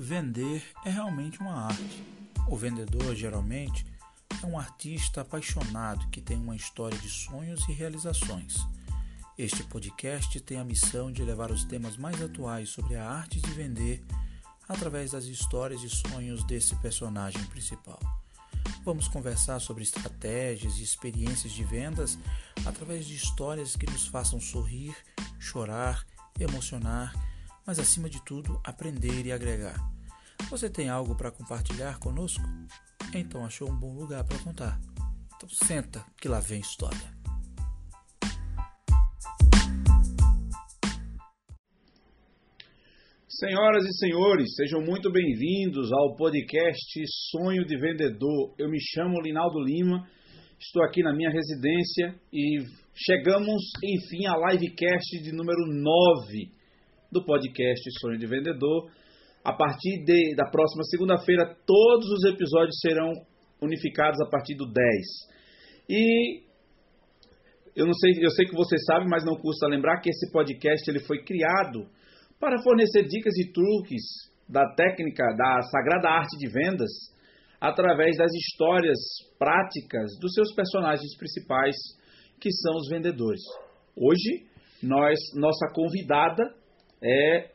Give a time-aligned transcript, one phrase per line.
[0.00, 2.04] Vender é realmente uma arte.
[2.46, 3.84] O vendedor, geralmente,
[4.40, 8.64] é um artista apaixonado que tem uma história de sonhos e realizações.
[9.36, 13.50] Este podcast tem a missão de levar os temas mais atuais sobre a arte de
[13.50, 14.00] vender
[14.68, 17.98] através das histórias e sonhos desse personagem principal.
[18.84, 22.16] Vamos conversar sobre estratégias e experiências de vendas
[22.64, 24.94] através de histórias que nos façam sorrir,
[25.40, 26.06] chorar,
[26.38, 27.12] emocionar
[27.68, 29.76] mas acima de tudo, aprender e agregar.
[30.48, 32.42] Você tem algo para compartilhar conosco?
[33.14, 34.80] Então achou um bom lugar para contar.
[35.36, 37.12] Então senta que lá vem história.
[43.28, 48.54] Senhoras e senhores, sejam muito bem-vindos ao podcast Sonho de Vendedor.
[48.58, 50.08] Eu me chamo Linaldo Lima,
[50.58, 52.64] estou aqui na minha residência e
[52.94, 56.57] chegamos, enfim, à livecast de número 9
[57.10, 58.90] do podcast Sonho de Vendedor.
[59.44, 63.12] A partir de, da próxima segunda-feira, todos os episódios serão
[63.62, 64.76] unificados a partir do 10.
[65.88, 66.42] E
[67.74, 70.90] eu não sei, eu sei que você sabe, mas não custa lembrar que esse podcast
[70.90, 71.86] ele foi criado
[72.38, 74.02] para fornecer dicas e truques
[74.48, 76.90] da técnica da sagrada arte de vendas
[77.60, 78.98] através das histórias
[79.38, 81.76] práticas dos seus personagens principais,
[82.40, 83.40] que são os vendedores.
[83.96, 84.46] Hoje,
[84.82, 86.57] nós, nossa convidada
[87.02, 87.50] é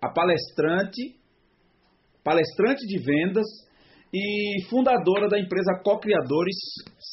[0.00, 1.16] a palestrante,
[2.22, 3.46] palestrante de vendas
[4.12, 6.56] e fundadora da empresa Co-Criadores,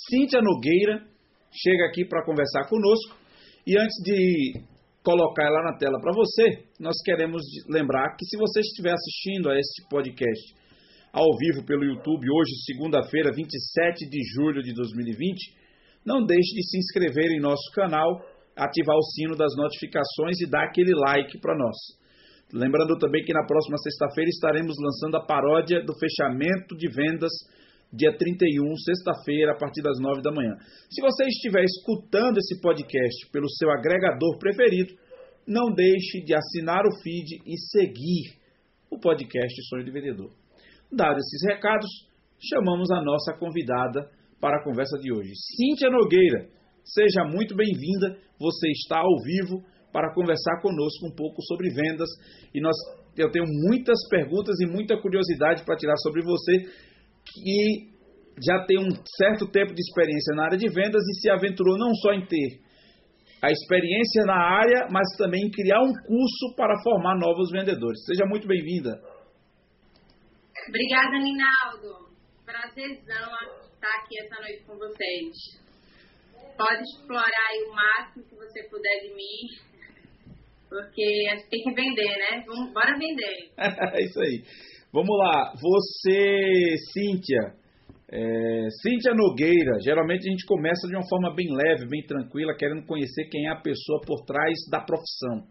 [0.10, 1.06] Cíntia Nogueira,
[1.52, 3.18] chega aqui para conversar conosco.
[3.66, 4.62] E antes de
[5.04, 9.58] colocar ela na tela para você, nós queremos lembrar que se você estiver assistindo a
[9.58, 10.56] este podcast
[11.12, 15.64] ao vivo pelo YouTube, hoje, segunda-feira, 27 de julho de 2020,
[16.06, 18.20] não deixe de se inscrever em nosso canal
[18.56, 21.76] ativar o sino das notificações e dar aquele like para nós.
[22.54, 27.32] Lembrando também que na próxima sexta-feira estaremos lançando a paródia do fechamento de vendas,
[27.92, 30.56] dia 31, sexta-feira, a partir das 9 da manhã.
[30.90, 34.94] Se você estiver escutando esse podcast pelo seu agregador preferido,
[35.48, 38.38] não deixe de assinar o feed e seguir
[38.90, 40.30] o podcast Sonho de Vendedor.
[40.92, 41.90] Dados esses recados,
[42.40, 46.54] chamamos a nossa convidada para a conversa de hoje, Cíntia Nogueira
[46.86, 48.18] Seja muito bem-vinda.
[48.44, 52.10] Você está ao vivo para conversar conosco um pouco sobre vendas
[52.54, 52.76] e nós
[53.16, 56.66] eu tenho muitas perguntas e muita curiosidade para tirar sobre você
[57.24, 57.94] que
[58.44, 61.94] já tem um certo tempo de experiência na área de vendas e se aventurou não
[61.96, 62.60] só em ter
[63.42, 68.04] a experiência na área, mas também em criar um curso para formar novos vendedores.
[68.06, 69.00] Seja muito bem-vinda.
[70.70, 72.10] Obrigada, Ninaldo.
[72.46, 73.30] Prazerzão
[73.74, 75.63] estar aqui essa noite com vocês
[76.58, 79.48] pode explorar o máximo que você puder de mim,
[80.70, 82.44] porque a gente tem que vender, né?
[82.48, 83.52] Vamos, bora vender.
[83.58, 84.44] é isso aí.
[84.92, 85.54] Vamos lá.
[85.54, 87.54] Você, Cíntia,
[88.12, 92.86] é, Cíntia Nogueira, geralmente a gente começa de uma forma bem leve, bem tranquila, querendo
[92.86, 95.48] conhecer quem é a pessoa por trás da profissão.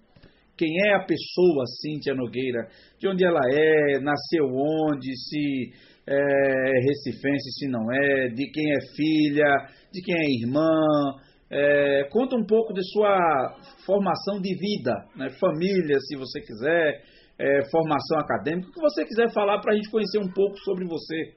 [0.56, 2.68] Quem é a pessoa Cíntia Nogueira?
[3.00, 3.98] De onde ela é?
[4.00, 5.10] Nasceu onde?
[5.16, 5.72] Se
[6.06, 8.28] é recifense, se não é?
[8.28, 9.68] De quem é filha?
[9.92, 11.20] de quem é irmã,
[11.50, 13.54] é, conta um pouco de sua
[13.84, 15.28] formação de vida, né?
[15.38, 17.04] família, se você quiser,
[17.38, 20.86] é, formação acadêmica, o que você quiser falar para a gente conhecer um pouco sobre
[20.86, 21.36] você.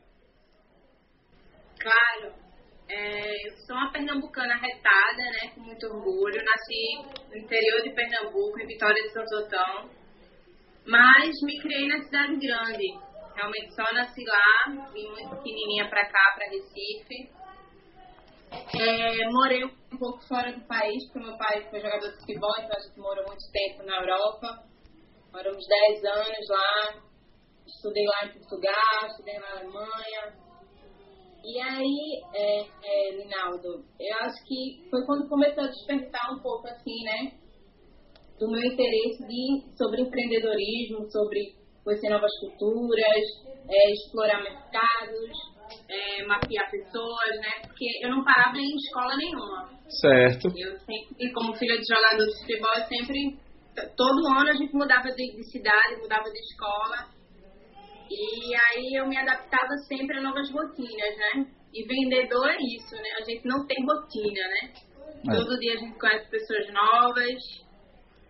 [1.78, 2.34] Claro,
[2.88, 8.60] é, eu sou uma pernambucana retada, né, com muito orgulho, nasci no interior de Pernambuco,
[8.62, 9.90] em Vitória de Santo Antão,
[10.88, 13.05] mas me criei na cidade grande,
[13.36, 17.30] realmente só nasci lá, vim muito pequenininha para cá, para Recife,
[18.52, 22.78] é, morei um pouco fora do país, porque meu pai foi jogador de futebol, então
[22.78, 24.64] a gente morou muito tempo na Europa.
[25.34, 27.04] Moramos 10 anos lá.
[27.68, 30.46] Estudei lá em Portugal, estudei na Alemanha.
[31.44, 36.68] E aí, é, é, Linaldo, eu acho que foi quando começou a despertar um pouco
[36.68, 37.38] assim, né?
[38.40, 41.56] Do meu interesse de, sobre empreendedorismo, sobre
[41.86, 43.24] conhecer novas culturas,
[43.70, 45.32] é, explorar mercados,
[45.88, 47.62] é, mapear pessoas, né?
[47.68, 49.70] Porque eu não parava em escola nenhuma.
[50.02, 50.48] Certo.
[50.58, 53.40] Eu sempre, como filha de jogador de futebol, eu sempre,
[53.96, 57.14] todo ano a gente mudava de, de cidade, mudava de escola.
[58.10, 61.48] E aí eu me adaptava sempre a novas rotinas, né?
[61.74, 63.10] E vendedor é isso, né?
[63.20, 64.74] A gente não tem rotina, né?
[65.28, 65.36] É.
[65.36, 67.66] Todo dia a gente conhece pessoas novas.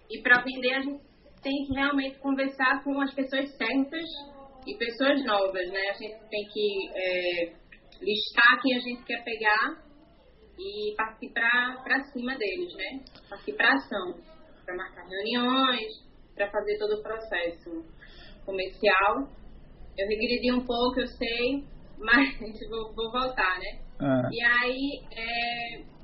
[0.10, 1.05] E para vender a gente
[1.46, 4.10] tem que realmente conversar com as pessoas certas
[4.66, 5.90] e pessoas novas, né?
[5.92, 7.54] A gente tem que é,
[8.02, 9.80] listar quem a gente quer pegar
[10.58, 13.06] e partir para cima deles, né?
[13.30, 14.16] Partir para ação,
[14.66, 15.92] para marcar reuniões,
[16.34, 17.86] para fazer todo o processo.
[18.44, 19.30] comercial.
[19.98, 21.64] Eu regredi um pouco, eu sei,
[22.00, 22.40] mas
[22.70, 23.80] vou, vou voltar, né?
[24.00, 24.30] Ah.
[24.32, 25.95] E aí, é,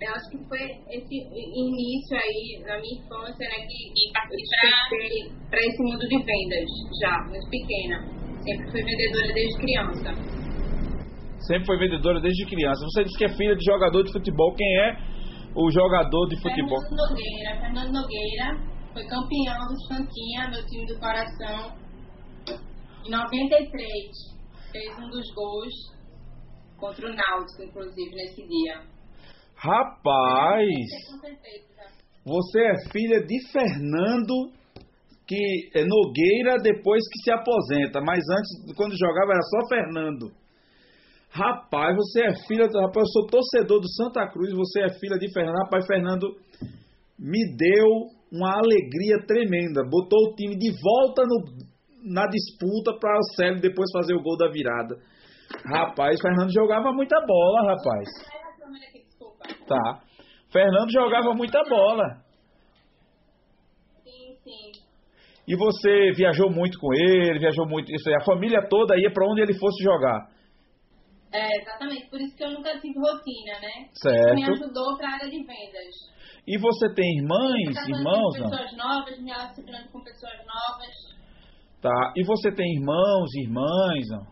[0.00, 4.20] eu acho que foi esse início aí, na minha infância, né, que eu
[5.50, 6.68] para esse mundo de vendas,
[7.02, 8.00] já, muito pequena.
[8.42, 10.14] Sempre fui vendedora desde criança.
[11.46, 12.84] Sempre foi vendedora desde criança.
[12.86, 14.54] Você disse que é filha de jogador de futebol.
[14.54, 14.96] Quem é
[15.54, 16.80] o jogador de futebol?
[16.80, 17.60] Fernando Nogueira.
[17.60, 21.76] Fernando Nogueira foi campeão do Santinha, meu time do coração.
[23.04, 23.76] Em 93,
[24.72, 25.74] fez um dos gols
[26.78, 28.89] contra o Náutico, inclusive, nesse dia.
[29.62, 30.66] Rapaz!
[32.24, 34.50] Você é filha de Fernando
[35.26, 40.32] que é Nogueira depois que se aposenta, mas antes, quando jogava, era só Fernando.
[41.30, 42.64] Rapaz, você é filha.
[42.64, 45.62] Rapaz, eu sou torcedor do Santa Cruz, você é filha de Fernando.
[45.62, 46.34] Rapaz, Fernando
[47.16, 47.86] me deu
[48.32, 49.82] uma alegria tremenda.
[49.88, 51.44] Botou o time de volta no,
[52.12, 54.96] na disputa para o Célio depois fazer o gol da virada.
[55.64, 58.08] Rapaz, Fernando jogava muita bola, rapaz.
[59.66, 60.02] Tá.
[60.52, 62.22] Fernando jogava muita bola.
[65.46, 69.26] E você viajou muito com ele, viajou muito, isso aí, a família toda ia para
[69.26, 70.30] onde ele fosse jogar.
[71.32, 73.88] É, exatamente, por isso que eu nunca tive rotina, né?
[73.94, 74.38] Certo.
[74.38, 75.94] Isso me ajudou para a área de vendas.
[76.46, 78.36] E você tem irmãs, irmãos?
[78.36, 78.96] Com pessoas não?
[78.96, 81.20] novas, me relacionando com pessoas novas.
[81.80, 84.08] Tá, e você tem irmãos, irmãs?
[84.08, 84.26] Não?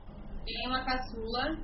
[0.44, 1.56] Tenho uma caçula,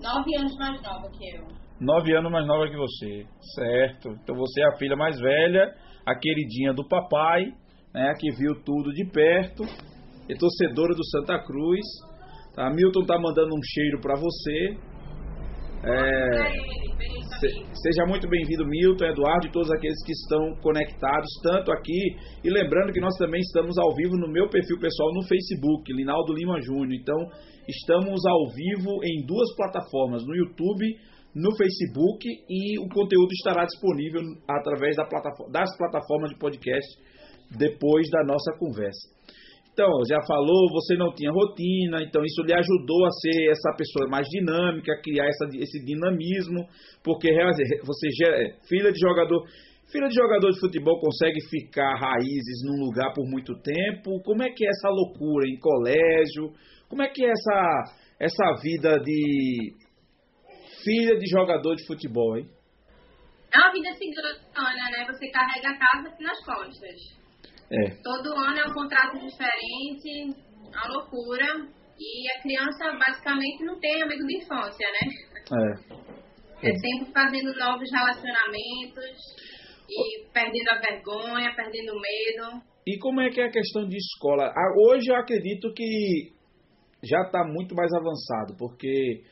[0.00, 1.59] nove anos mais nova que eu.
[1.80, 4.10] Nove anos mais nova que você, certo.
[4.22, 5.74] Então você é a filha mais velha,
[6.04, 7.52] a queridinha do papai
[7.94, 9.64] né, que viu tudo de perto,
[10.28, 11.86] é torcedora do Santa Cruz.
[12.54, 12.70] Tá?
[12.70, 14.76] Milton tá mandando um cheiro para você.
[15.82, 16.52] É,
[17.40, 22.16] se, seja muito bem-vindo, Milton, Eduardo e todos aqueles que estão conectados, tanto aqui.
[22.44, 26.34] E lembrando que nós também estamos ao vivo no meu perfil pessoal no Facebook, Linaldo
[26.34, 26.92] Lima Júnior.
[26.92, 27.16] Então,
[27.66, 30.84] estamos ao vivo em duas plataformas, no YouTube,
[31.34, 36.98] no Facebook, e o conteúdo estará disponível através da plataforma, das plataformas de podcast
[37.56, 39.08] depois da nossa conversa.
[39.72, 44.08] Então, já falou, você não tinha rotina, então isso lhe ajudou a ser essa pessoa
[44.10, 46.66] mais dinâmica, a criar essa, esse dinamismo,
[47.02, 47.30] porque
[47.84, 49.42] você é filha de jogador,
[49.90, 54.20] filha de jogador de futebol consegue ficar raízes num lugar por muito tempo.
[54.24, 56.52] Como é que é essa loucura em colégio?
[56.88, 59.72] Como é que é essa essa vida de
[60.82, 62.48] filha de jogador de futebol, hein?
[63.52, 65.06] É uma vida cigana, né?
[65.06, 67.20] Você carrega a casa aqui nas costas.
[67.72, 67.90] É.
[68.02, 70.36] Todo ano é um contrato diferente,
[70.68, 71.46] uma loucura.
[71.98, 75.08] E a criança basicamente não tem amigo de infância, né?
[75.52, 76.68] É.
[76.68, 79.16] É sempre fazendo novos relacionamentos
[79.88, 82.62] e perdendo a vergonha, perdendo o medo.
[82.86, 84.46] E como é que é a questão de escola?
[84.46, 86.32] Ah, hoje eu acredito que
[87.02, 89.22] já está muito mais avançado, porque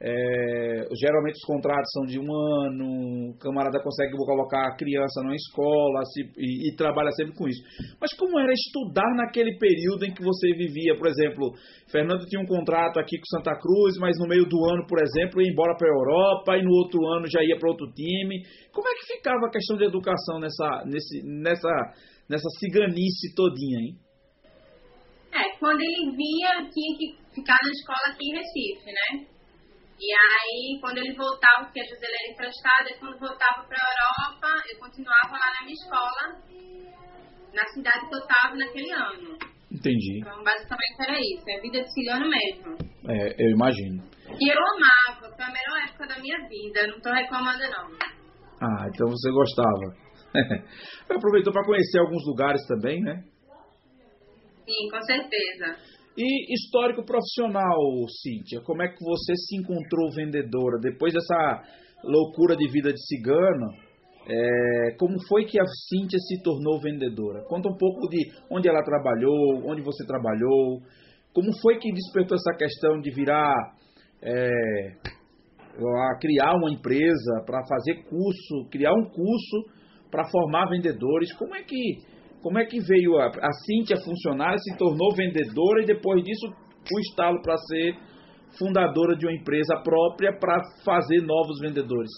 [0.00, 5.36] é, geralmente os contratos são de um ano, o camarada consegue colocar a criança numa
[5.36, 7.62] escola se, e, e, trabalha sempre com isso.
[8.00, 10.98] Mas como era estudar naquele período em que você vivia?
[10.98, 11.54] Por exemplo,
[11.90, 15.40] Fernando tinha um contrato aqui com Santa Cruz, mas no meio do ano, por exemplo,
[15.40, 18.42] ia embora para a Europa e no outro ano já ia para outro time.
[18.72, 21.70] Como é que ficava a questão de educação nessa, nesse, nessa,
[22.28, 23.94] nessa ciganice todinha, hein?
[25.32, 29.33] É, quando ele via, tinha que ficar na escola aqui em Recife, né?
[30.00, 33.90] E aí, quando ele voltava, porque a José era emprestada, e quando voltava para a
[33.90, 36.42] Europa, eu continuava lá na minha escola,
[37.54, 39.38] na cidade que eu estava naquele ano.
[39.70, 40.18] Entendi.
[40.18, 42.76] Então, basicamente era isso, é vida de cigano mesmo.
[43.08, 44.02] É, eu imagino.
[44.40, 47.90] E eu amava, foi a melhor época da minha vida, não estou reclamando não.
[48.60, 50.04] Ah, então você gostava.
[51.10, 53.22] Aproveitou para conhecer alguns lugares também, né?
[54.64, 55.76] Sim, com certeza.
[56.16, 57.76] E histórico profissional,
[58.22, 61.62] Cíntia, como é que você se encontrou vendedora depois dessa
[62.04, 63.72] loucura de vida de cigano?
[64.26, 67.42] É, como foi que a Cíntia se tornou vendedora?
[67.48, 70.80] Conta um pouco de onde ela trabalhou, onde você trabalhou,
[71.34, 73.74] como foi que despertou essa questão de virar,
[74.22, 74.48] é,
[75.76, 79.64] a criar uma empresa para fazer curso, criar um curso
[80.12, 81.36] para formar vendedores.
[81.36, 81.98] Como é que
[82.44, 87.00] como é que veio a, a Cíntia funcionária, se tornou vendedora e depois disso o
[87.00, 87.96] estalo para ser
[88.58, 92.12] fundadora de uma empresa própria para fazer novos vendedores?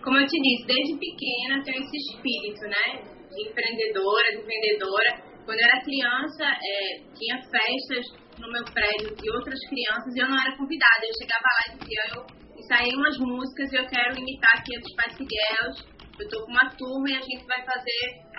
[0.00, 3.04] Como eu te disse, desde pequena tenho esse espírito, né?
[3.28, 5.28] De empreendedora, de vendedora.
[5.44, 10.28] Quando eu era criança, é, tinha festas no meu prédio de outras crianças e eu
[10.28, 11.04] não era convidada.
[11.04, 12.20] Eu chegava lá e dizia, eu
[12.56, 15.84] ensaiei umas músicas e eu quero imitar aqui a dos Spice Girls.
[16.16, 18.29] Eu tô com uma turma e a gente vai fazer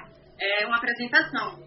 [0.42, 1.62] é, uma apresentação.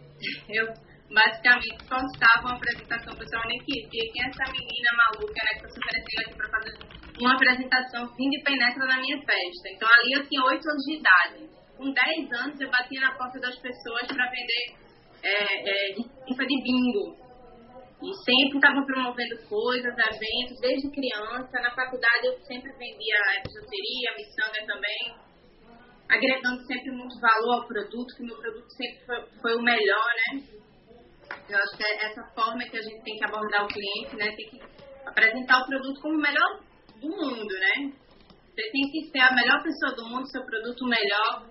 [0.51, 0.67] eu
[1.15, 4.11] basicamente postava uma apresentação, o pessoal nem queria.
[4.13, 6.73] Quem é essa menina maluca né, que está se oferecendo aqui para fazer
[7.21, 9.69] uma apresentação fim de penetra na minha festa?
[9.71, 11.39] Então ali eu tinha 8 anos de idade.
[11.77, 14.65] Com 10 anos eu batia na porta das pessoas para vender
[15.23, 17.25] é, é, de bingo.
[18.03, 21.61] E sempre estava promovendo coisas, eventos, desde criança.
[21.63, 23.17] Na faculdade eu sempre vendia
[23.47, 25.24] bijuteria, miçanga também.
[26.09, 30.43] Agregando sempre muito valor ao produto, que meu produto sempre foi, foi o melhor, né?
[31.49, 34.27] Eu acho que é essa forma que a gente tem que abordar o cliente, né?
[34.37, 34.61] Tem que
[35.07, 36.61] apresentar o produto como o melhor
[37.01, 37.93] do mundo, né?
[38.55, 41.47] Você tem que ser a melhor pessoa do mundo, seu produto melhor.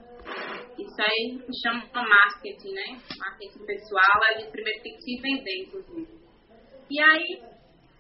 [0.77, 3.01] Isso aí se chama marketing, né?
[3.17, 4.23] Marketing pessoal.
[4.23, 6.07] A gente primeiro tem que se vender, inclusive.
[6.89, 7.43] E aí,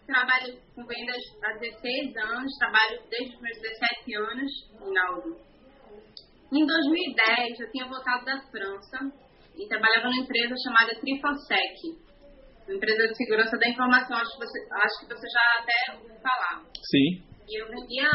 [0.07, 5.37] trabalho com vendas há 16 anos, trabalho desde os meus 17 anos em Aldo.
[6.53, 9.09] Em 2010, eu tinha voltado da França
[9.57, 11.81] e trabalhava numa empresa chamada Trifosec,
[12.67, 14.15] uma empresa de segurança da informação.
[14.17, 16.61] Acho que você, acho que você já até ouviu falar.
[16.77, 17.25] Sim.
[17.49, 18.07] E eu vendia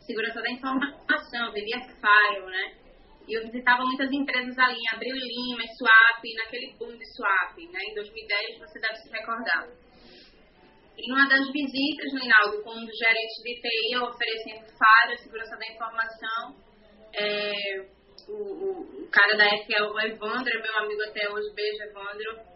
[0.00, 2.80] segurança da informação, vendia Fire, né?
[3.28, 7.80] E eu visitava muitas empresas ali em Abril Lima, Swap, naquele boom de Swap, né?
[7.90, 9.68] Em 2010, você deve se recordar.
[10.96, 15.66] Em uma das visitas, Linaldo, com um dos gerentes de TI, oferecendo falha, segurança da
[15.66, 16.71] informação,
[17.14, 17.80] é,
[18.28, 22.52] o, o, o, cara da F é o Evandro, meu amigo até hoje, beijo Evandro,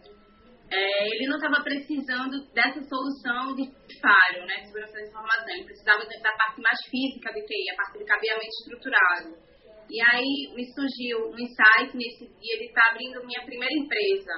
[0.70, 3.70] é, ele não estava precisando dessa solução de
[4.00, 7.76] falho, né, de segurança da informação, ele precisava da parte mais física de TI, a
[7.76, 9.46] parte de cabeamento estruturado.
[9.88, 12.58] E aí me surgiu um insight nesse dia.
[12.58, 14.32] De estar tá abrindo minha primeira empresa,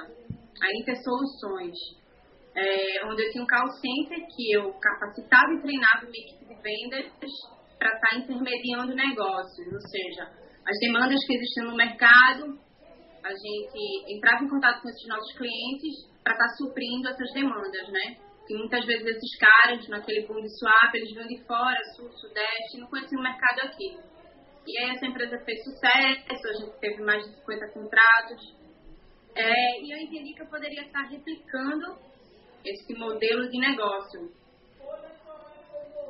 [0.61, 1.73] a Intersoluções
[2.55, 6.55] é, onde eu tinha um call center que eu capacitava e treinava uma equipe de
[6.61, 7.05] vendas
[7.79, 10.29] para estar tá intermediando negócios, ou seja,
[10.67, 12.59] as demandas que existiam no mercado,
[13.23, 17.87] a gente entrava em contato com esses nossos clientes para estar tá suprindo essas demandas,
[17.89, 18.17] né?
[18.45, 22.79] Que muitas vezes esses caras, naquele boom de swap, eles vinham de fora, sul, sudeste,
[22.79, 23.97] não conheciam o mercado aqui.
[24.67, 28.59] E aí essa empresa fez sucesso, a gente teve mais de 50 contratos.
[29.35, 31.97] É, e eu entendi que eu poderia estar replicando
[32.65, 34.31] esse modelo de negócio.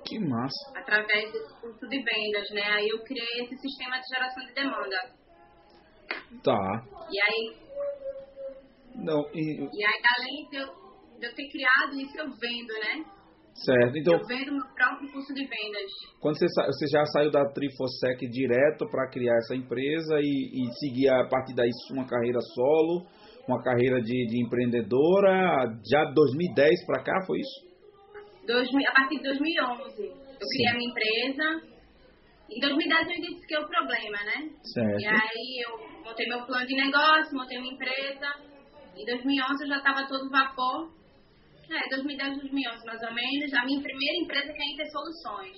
[0.09, 0.71] Que massa.
[0.75, 2.63] Através desse curso de vendas, né?
[2.63, 4.97] Aí eu criei esse sistema de geração de demanda.
[6.43, 6.83] Tá.
[7.11, 7.55] E aí.
[8.95, 9.61] Não, e...
[9.61, 10.67] e aí, além de eu,
[11.19, 13.05] de eu ter criado isso, eu vendo, né?
[13.53, 14.13] Certo, então.
[14.15, 15.91] Eu vendo meu próprio curso de vendas.
[16.19, 21.09] Quando você, você já saiu da Trifosec direto para criar essa empresa e, e seguir
[21.09, 23.05] a partir daí uma carreira solo,
[23.47, 27.68] uma carreira de, de empreendedora já de 2010 para cá, foi isso?
[28.49, 30.01] 2000, a partir de 2011.
[30.01, 30.49] Eu Sim.
[30.49, 31.45] criei a minha empresa.
[32.49, 34.49] Em 2010 eu identifiquei o problema, né?
[34.73, 34.99] Certo.
[34.99, 38.27] E aí eu montei meu plano de negócio, montei minha empresa.
[38.97, 40.89] Em 2011 eu já estava todo vapor.
[41.69, 43.53] É, 2010, 2011 mais ou menos.
[43.53, 45.57] A minha primeira empresa que é a Intersoluções.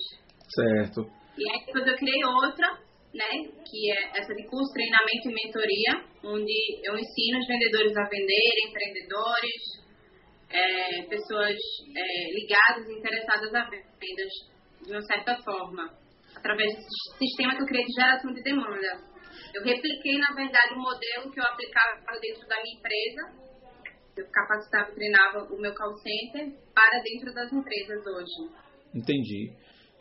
[0.54, 1.10] Certo.
[1.38, 3.28] E aí depois eu criei outra né,
[3.64, 5.92] que é essa de curso, treinamento e mentoria,
[6.24, 9.81] onde eu ensino os vendedores a venderem, empreendedores,
[10.52, 11.56] é, pessoas
[11.96, 14.32] é, ligadas e interessadas a vendas
[14.84, 15.88] de uma certa forma,
[16.36, 19.12] através desse sistema que eu criei de geração de demanda.
[19.54, 23.42] Eu repliquei, na verdade, um modelo que eu aplicava dentro da minha empresa,
[24.16, 28.62] eu capacitava e treinava o meu call center para dentro das empresas hoje.
[28.94, 29.52] Entendi.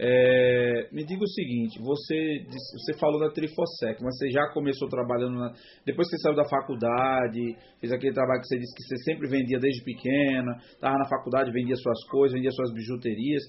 [0.03, 5.37] É, me diga o seguinte, você, você falou da Trifosec, mas você já começou trabalhando,
[5.37, 5.53] na,
[5.85, 9.29] depois que você saiu da faculdade, fez aquele trabalho que você disse que você sempre
[9.29, 13.43] vendia desde pequena, estava na faculdade, vendia suas coisas, vendia suas bijuterias.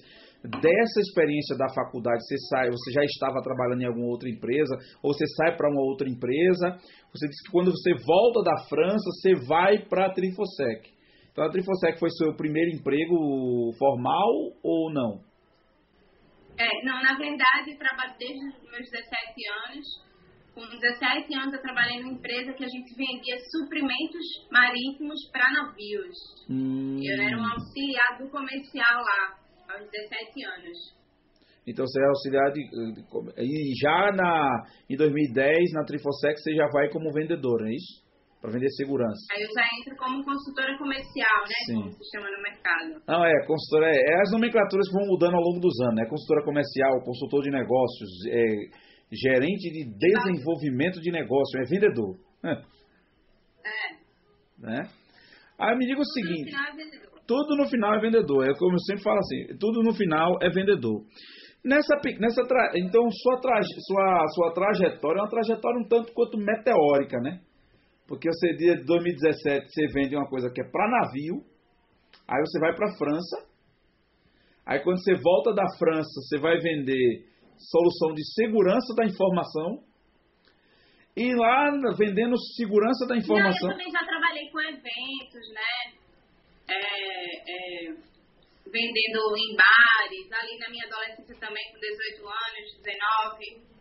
[0.61, 5.11] Dessa experiência da faculdade, você sai, você já estava trabalhando em alguma outra empresa, ou
[5.11, 6.77] você sai para uma outra empresa.
[7.15, 10.87] Você disse que quando você volta da França, você vai para a Trifosec.
[11.31, 14.29] Então a Trifosec foi seu primeiro emprego formal
[14.61, 15.32] ou não?
[16.57, 20.13] É, não, na verdade, trabalho desde os meus 17 anos.
[20.53, 26.15] Com 17 anos, eu trabalhei numa empresa que a gente vendia suprimentos marítimos para navios.
[26.47, 26.99] Hum.
[27.01, 29.39] Eu era um auxiliar do comercial lá,
[29.73, 31.03] aos 17 anos.
[31.65, 32.61] Então você é auxiliar de,
[33.37, 38.03] e já na em 2010 na Trifosec você já vai como vendedor, não é isso?
[38.43, 39.23] Para vender segurança.
[39.31, 41.59] Aí eu já entro como consultora comercial, né?
[41.63, 41.79] Sim.
[41.79, 42.89] Como se chama no mercado.
[43.07, 46.05] Não, é, consultora, é, é, as nomenclaturas que vão mudando ao longo dos anos, né?
[46.09, 48.43] Consultora comercial, consultor de negócios, é,
[49.15, 52.19] gerente de desenvolvimento de negócio, é vendedor.
[53.65, 54.59] É.
[54.59, 54.83] Né?
[55.57, 56.51] Aí me diga o seguinte.
[57.25, 58.43] Tudo no final é vendedor.
[58.43, 61.01] É como eu sempre falo assim, tudo no final é vendedor.
[61.63, 62.73] Nessa, nessa tra...
[62.75, 67.39] Então, sua, sua, sua trajetória é uma trajetória um tanto quanto meteórica, né?
[68.07, 71.43] Porque você, de 2017, você vende uma coisa que é para navio,
[72.27, 73.47] aí você vai para a França,
[74.65, 77.25] aí quando você volta da França, você vai vender
[77.57, 79.83] solução de segurança da informação,
[81.15, 83.69] e lá vendendo segurança da informação.
[83.69, 85.93] Não, eu também já trabalhei com eventos, né?
[86.67, 88.13] É, é
[88.65, 93.72] vendendo em bares, ali na minha adolescência também, com 18 anos, 19,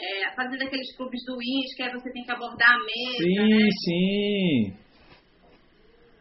[0.00, 3.24] é, fazendo aqueles clubes do uísque, aí você tem que abordar a mesa.
[3.24, 3.68] Sim, né?
[3.84, 4.88] sim.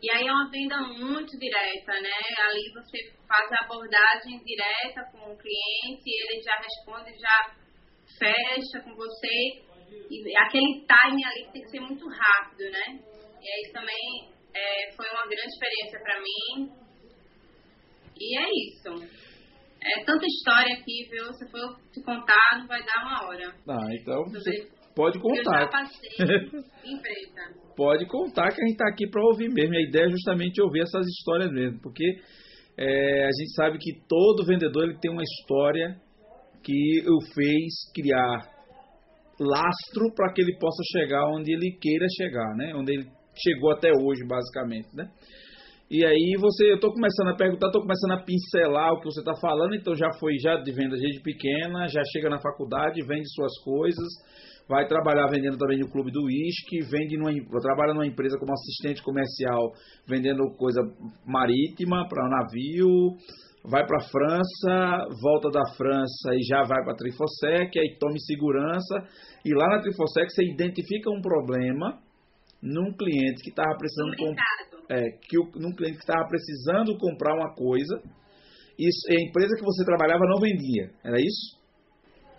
[0.02, 2.20] E aí é uma venda muito direta, né?
[2.48, 7.56] Ali você faz a abordagem direta com o cliente, ele já responde, já
[8.18, 9.68] fecha com você.
[10.10, 13.00] E aquele time ali tem que ser muito rápido, né?
[13.42, 16.72] E aí também é, foi uma grande experiência para mim.
[18.20, 19.27] E é isso.
[19.96, 21.34] É tanta história aqui, viu?
[21.34, 23.54] Se for te contar, não vai dar uma hora.
[23.68, 25.38] Ah, então você pode contar.
[25.38, 26.10] Eu já passei
[26.84, 27.68] empresa.
[27.76, 29.76] Pode contar que a gente está aqui para ouvir mesmo.
[29.76, 32.04] A ideia é justamente ouvir essas histórias mesmo, porque
[32.78, 35.96] é, a gente sabe que todo vendedor ele tem uma história
[36.64, 38.58] que o fez criar
[39.40, 42.74] lastro para que ele possa chegar onde ele queira chegar, né?
[42.76, 43.08] Onde ele
[43.42, 45.06] chegou até hoje, basicamente, né?
[45.90, 49.22] E aí você, eu estou começando a perguntar, estou começando a pincelar o que você
[49.22, 53.24] está falando, então já foi já de venda desde pequena, já chega na faculdade, vende
[53.34, 54.06] suas coisas,
[54.68, 59.02] vai trabalhar vendendo também no clube do uísque, vende numa, trabalha numa empresa como assistente
[59.02, 59.72] comercial,
[60.06, 60.82] vendendo coisa
[61.26, 63.16] marítima para navio,
[63.64, 68.20] vai para a França, volta da França e já vai para a Trifosec, aí tome
[68.20, 69.08] segurança,
[69.46, 71.98] e lá na Trifosec você identifica um problema
[72.62, 77.36] num cliente que estava precisando comprar é, que o, num cliente que estava precisando comprar
[77.36, 78.02] uma coisa
[78.80, 81.58] e a empresa que você trabalhava não vendia, era isso?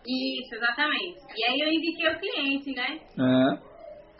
[0.07, 1.19] Isso, exatamente.
[1.37, 3.00] E aí eu indiquei o cliente, né?
[3.19, 3.61] Ah.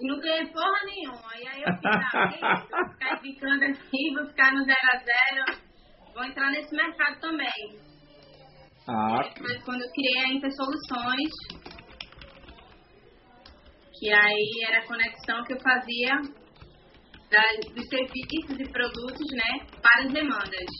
[0.01, 1.37] E não ganhei porra nenhuma.
[1.41, 5.61] E aí eu fiz, ah, vou ficar ficando assim, vou ficar no zero a zero,
[6.15, 7.79] vou entrar nesse mercado também.
[8.89, 9.23] Ah.
[9.37, 11.33] Foi quando eu criei a Intersoluções,
[13.99, 16.38] que aí era a conexão que eu fazia
[17.31, 20.71] das, dos serviços e produtos né, para as demandas.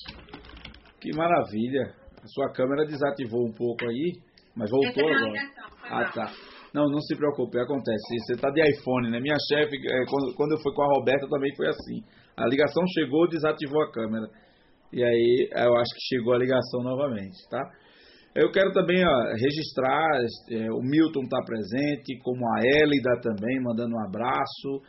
[1.01, 1.95] Que maravilha!
[2.19, 4.13] A sua câmera desativou um pouco aí,
[4.57, 5.31] mas voltou agora.
[5.31, 6.33] Ligação, ah, tá.
[6.75, 8.19] Não, não se preocupe, acontece.
[8.27, 9.21] Você está de iPhone, né?
[9.21, 12.03] Minha chefe, é, quando, quando eu fui com a Roberta, também foi assim.
[12.37, 14.27] A ligação chegou, desativou a câmera.
[14.93, 17.63] E aí, eu acho que chegou a ligação novamente, tá?
[18.35, 20.07] Eu quero também ó, registrar,
[20.51, 24.83] é, o Milton está presente, como a Elida também, mandando um abraço.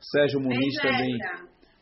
[0.00, 1.16] Sérgio Muniz também.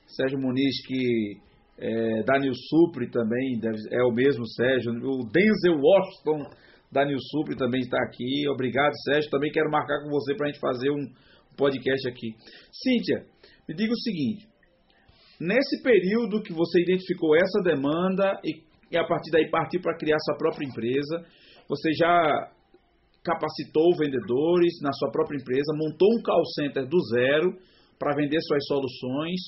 [0.07, 1.41] Sérgio Muniz que
[1.79, 4.93] é, Daniel Supri também deve, é o mesmo Sérgio.
[4.93, 6.49] O Denzel Washington,
[6.93, 8.49] Daniel Supri também está aqui.
[8.49, 9.31] Obrigado, Sérgio.
[9.31, 11.07] Também quero marcar com você para a gente fazer um
[11.57, 12.35] podcast aqui.
[12.73, 13.27] Cíntia,
[13.69, 14.47] me diga o seguinte:
[15.41, 20.19] nesse período que você identificou essa demanda e, e a partir daí partiu para criar
[20.21, 21.25] sua própria empresa,
[21.69, 22.53] você já
[23.25, 27.57] capacitou vendedores na sua própria empresa, montou um call center do zero
[28.03, 29.41] para vender suas soluções,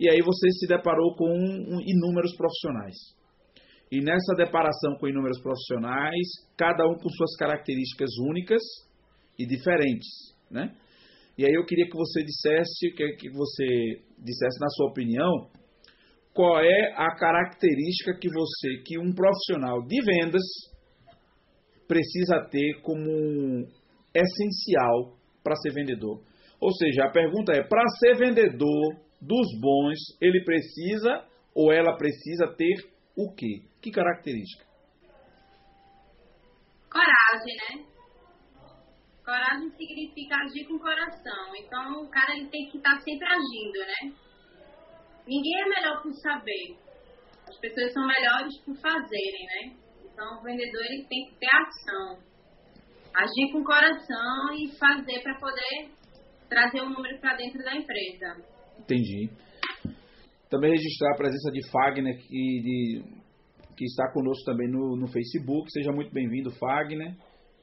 [0.00, 2.96] e aí você se deparou com um, inúmeros profissionais.
[3.90, 6.26] E nessa deparação com inúmeros profissionais,
[6.56, 8.62] cada um com suas características únicas
[9.38, 10.08] e diferentes,
[10.50, 10.74] né?
[11.36, 15.50] E aí eu queria que você dissesse, que, que você dissesse na sua opinião,
[16.32, 20.42] qual é a característica que você, que um profissional de vendas
[21.86, 23.66] precisa ter como
[24.14, 26.31] essencial para ser vendedor.
[26.62, 32.46] Ou seja, a pergunta é: para ser vendedor dos bons, ele precisa ou ela precisa
[32.56, 33.62] ter o quê?
[33.82, 34.64] Que característica?
[36.88, 37.84] Coragem, né?
[39.24, 41.56] Coragem significa agir com coração.
[41.56, 44.14] Então, o cara ele tem que estar sempre agindo, né?
[45.26, 46.76] Ninguém é melhor por saber.
[47.48, 49.76] As pessoas são melhores por fazerem, né?
[50.04, 52.18] Então, o vendedor ele tem que ter ação.
[53.14, 56.01] Agir com coração e fazer para poder
[56.52, 58.36] trazer um número para dentro da empresa.
[58.78, 59.30] Entendi.
[60.50, 63.02] Também registrar a presença de Fagner, que, de,
[63.76, 65.72] que está conosco também no, no Facebook.
[65.72, 67.16] Seja muito bem-vindo, Fagner.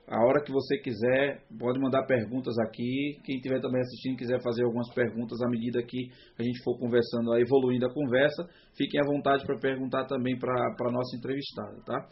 [0.08, 3.20] A hora que você quiser, pode mandar perguntas aqui.
[3.24, 7.38] Quem estiver também assistindo quiser fazer algumas perguntas à medida que a gente for conversando,
[7.38, 8.44] evoluindo a conversa,
[8.76, 12.10] fiquem à vontade para perguntar também para a nossa entrevistada, tá?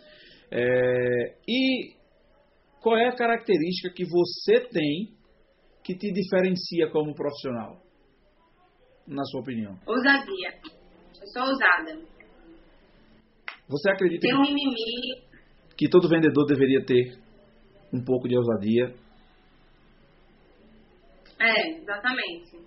[0.51, 1.95] É, e
[2.83, 5.16] qual é a característica que você tem
[5.87, 7.81] que te diferencia como profissional?
[9.07, 9.71] Na sua opinião?
[9.87, 10.51] Ousadia.
[11.21, 11.97] Eu sou ousada.
[13.69, 15.23] Você acredita Tem um mimimi.
[15.77, 17.17] que todo vendedor deveria ter
[17.93, 18.93] um pouco de ousadia?
[21.39, 22.57] É, exatamente.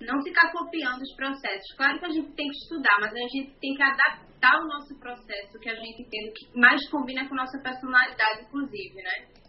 [0.00, 1.74] não ficar copiando os processos.
[1.76, 4.98] Claro que a gente tem que estudar, mas a gente tem que adaptar o nosso
[4.98, 9.39] processo, que a gente entende que mais combina com a nossa personalidade, inclusive, né?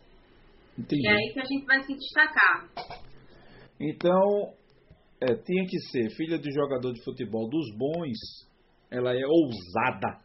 [0.78, 1.04] Entendi.
[1.04, 2.70] E é aí que a gente vai se destacar.
[3.80, 4.54] Então,
[5.22, 8.18] é, tinha que ser filha de jogador de futebol dos bons,
[8.90, 10.18] ela é ousada.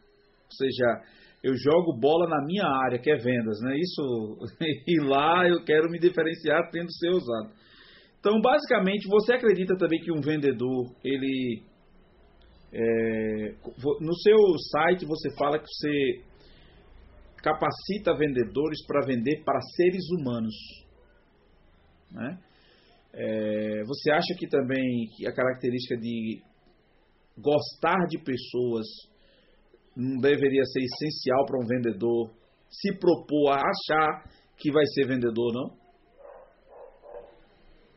[0.44, 1.02] Ou seja,
[1.42, 3.76] eu jogo bola na minha área, que é vendas, né?
[3.76, 4.38] Isso,
[4.86, 7.50] e lá eu quero me diferenciar tendo ser ousado.
[8.18, 11.62] Então, basicamente, você acredita também que um vendedor, ele.
[12.72, 13.54] É,
[14.00, 14.38] no seu
[14.72, 16.20] site você fala que você
[17.42, 20.54] capacita vendedores para vender para seres humanos.
[22.10, 22.38] Né?
[23.12, 26.42] É, você acha que também a característica de
[27.38, 28.86] gostar de pessoas
[29.96, 32.30] não deveria ser essencial para um vendedor
[32.68, 35.86] se propor a achar que vai ser vendedor, não?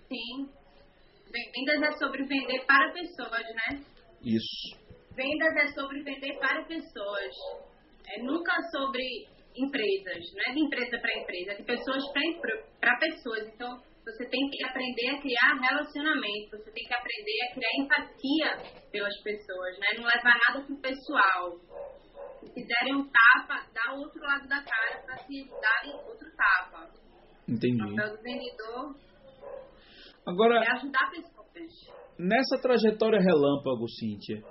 [0.08, 0.50] Sim.
[1.32, 3.84] Vendas é sobre vender para pessoas, né?
[4.24, 4.78] Isso.
[5.16, 7.36] Vendas é sobre vender para pessoas.
[8.12, 9.04] É nunca sobre
[9.56, 10.24] empresas.
[10.34, 12.04] Não é de empresa para empresa, é de pessoas
[12.80, 13.48] para pessoas.
[13.54, 16.58] Então, você tem que aprender a criar relacionamento.
[16.58, 19.88] Você tem que aprender a criar empatia pelas pessoas, né?
[19.98, 21.60] Não levar nada pro pessoal.
[22.40, 26.90] Se quiserem um tapa, dá o outro lado da cara para se darem outro tapa.
[27.48, 27.82] Entendi.
[27.84, 28.96] O papel do vendedor
[30.26, 31.40] Agora, é ajudar pessoas.
[32.18, 34.42] nessa trajetória relâmpago, Cíntia,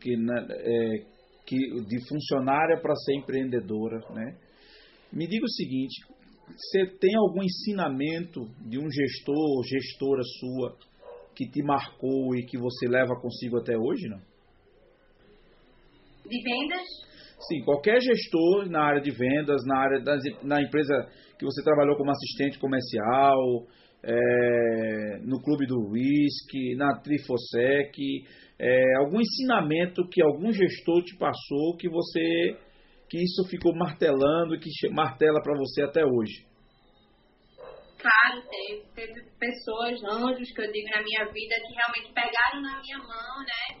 [0.00, 1.15] que, na- é,
[1.46, 4.36] que de funcionária para ser empreendedora, né?
[5.12, 6.04] Me diga o seguinte:
[6.48, 10.76] você tem algum ensinamento de um gestor ou gestora sua
[11.34, 14.20] que te marcou e que você leva consigo até hoje, não?
[16.28, 16.86] De vendas,
[17.48, 21.06] Sim, qualquer gestor na área de vendas, na área das, na empresa
[21.38, 23.66] que você trabalhou como assistente comercial,
[24.02, 27.94] é, no clube do whisky, na Trifosec,
[28.58, 32.56] é, algum ensinamento que algum gestor te passou que você
[33.08, 36.44] que isso ficou martelando, que martela para você até hoje.
[37.98, 42.80] claro, teve, teve pessoas, anjos que eu digo na minha vida, que realmente pegaram na
[42.80, 43.78] minha mão, né?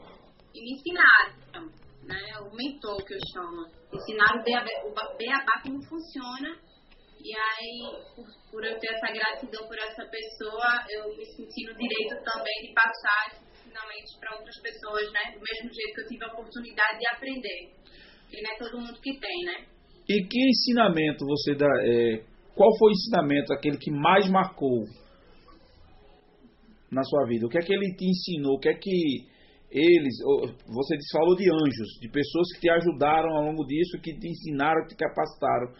[0.54, 1.66] E me ensinaram,
[2.04, 2.38] né?
[2.40, 3.66] O mentor que eu chamo.
[3.92, 6.56] Ensinaram o beabá como funciona.
[7.18, 11.74] E aí, por, por eu ter essa gratidão por essa pessoa, eu me senti no
[11.74, 13.45] direito também de passar
[13.76, 15.34] ensinamentos para outras pessoas, né?
[15.34, 17.70] Do mesmo jeito que eu tive a oportunidade de aprender.
[18.22, 19.66] Porque não é todo mundo que tem, né?
[20.08, 21.68] E que ensinamento você dá?
[21.84, 24.84] é, qual foi o ensinamento, aquele que mais marcou
[26.90, 27.46] na sua vida?
[27.46, 28.54] O que é que ele te ensinou?
[28.54, 29.26] O que é que
[29.70, 30.14] eles,
[30.66, 34.82] você falou de anjos, de pessoas que te ajudaram ao longo disso, que te ensinaram,
[34.82, 35.72] que te capacitaram.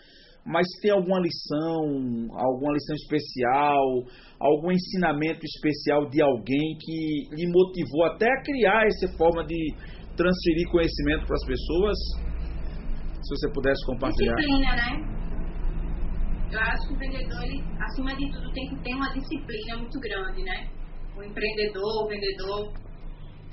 [0.47, 3.83] Mas tem alguma lição, alguma lição especial,
[4.39, 9.75] algum ensinamento especial de alguém que lhe motivou até a criar essa forma de
[10.17, 11.99] transferir conhecimento para as pessoas?
[13.23, 14.37] Se você pudesse compartilhar.
[14.37, 15.17] Disciplina, né?
[16.53, 19.99] Eu acho que o vendedor, ele, acima de tudo, tem que ter uma disciplina muito
[19.99, 20.71] grande, né?
[21.17, 22.73] O empreendedor, o vendedor,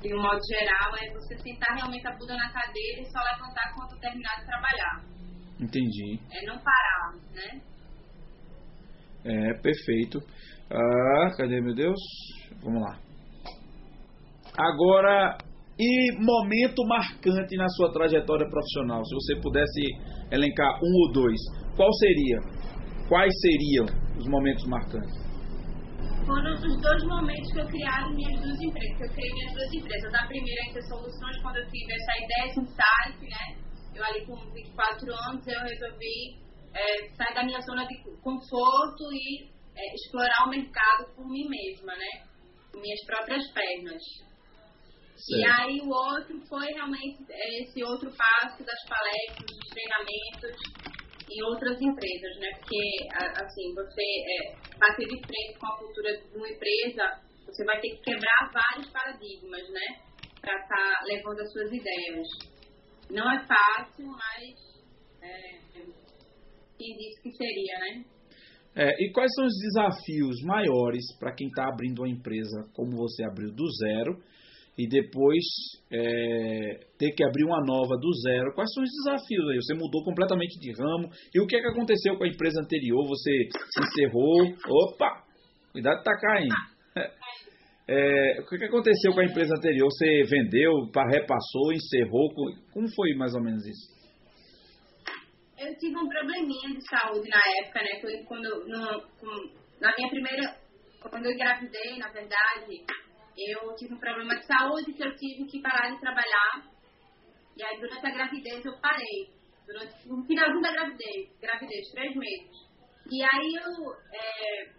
[0.00, 3.74] de um modo geral, é você sentar realmente a bunda na cadeira e só levantar
[3.74, 5.13] quando terminar de trabalhar.
[5.60, 6.18] Entendi.
[6.32, 7.60] É não parar, né?
[9.24, 10.18] É, perfeito.
[10.70, 12.00] Ah, cadê meu Deus?
[12.62, 12.98] Vamos lá.
[14.56, 15.38] Agora,
[15.78, 19.04] e momento marcante na sua trajetória profissional?
[19.04, 19.82] Se você pudesse
[20.30, 21.40] elencar um ou dois,
[21.76, 22.38] qual seria?
[23.08, 23.86] Quais seriam
[24.16, 25.24] os momentos marcantes?
[26.26, 30.14] Foram os dois momentos que eu criaram minhas duas empresas, eu criei minhas duas empresas.
[30.14, 33.63] A primeira ter soluções, quando eu tive essa ideia, esse insight, né?
[33.94, 36.36] Eu ali com 24 anos, eu resolvi
[36.74, 41.94] é, sair da minha zona de conforto e é, explorar o mercado por mim mesma,
[41.94, 42.26] né?
[42.72, 44.02] Com minhas próprias pernas.
[45.16, 45.60] E Certo.
[45.60, 50.94] aí o outro foi realmente é, esse outro passo das palestras, dos treinamentos
[51.30, 52.50] em outras empresas, né?
[52.58, 53.08] Porque,
[53.40, 57.90] assim, você é, bater de frente com a cultura de uma empresa, você vai ter
[57.90, 59.86] que quebrar vários paradigmas, né?
[60.40, 62.26] Para estar levando as suas ideias.
[63.14, 64.74] Não é fácil, mas
[65.22, 65.60] é,
[66.76, 68.04] quem disse que seria, né?
[68.76, 73.22] É, e quais são os desafios maiores para quem está abrindo uma empresa como você
[73.22, 74.18] abriu do zero
[74.76, 75.44] e depois
[75.92, 78.52] é, ter que abrir uma nova do zero?
[78.52, 79.56] Quais são os desafios aí?
[79.62, 83.06] Você mudou completamente de ramo e o que é que aconteceu com a empresa anterior?
[83.06, 84.42] Você se encerrou?
[84.88, 85.22] Opa!
[85.70, 86.48] Cuidado tacar aí.
[87.86, 89.88] É, o que, aconteceu com a empresa anterior?
[89.90, 92.32] Você vendeu, pa- repassou, encerrou?
[92.34, 93.92] Co- Como foi mais ou menos isso?
[95.58, 98.24] Eu tive um probleminha de saúde na época, né?
[98.26, 100.56] Quando, no, com- na minha primeira.
[101.10, 102.72] Quando eu engravidei, na verdade,
[103.36, 106.64] eu tive um problema de saúde que eu tive que parar de trabalhar.
[107.56, 109.28] E aí, durante a gravidez, eu parei.
[109.66, 112.56] Durante o finalzinho da gravidez, gravidez, três meses.
[113.12, 114.72] E aí, eu é,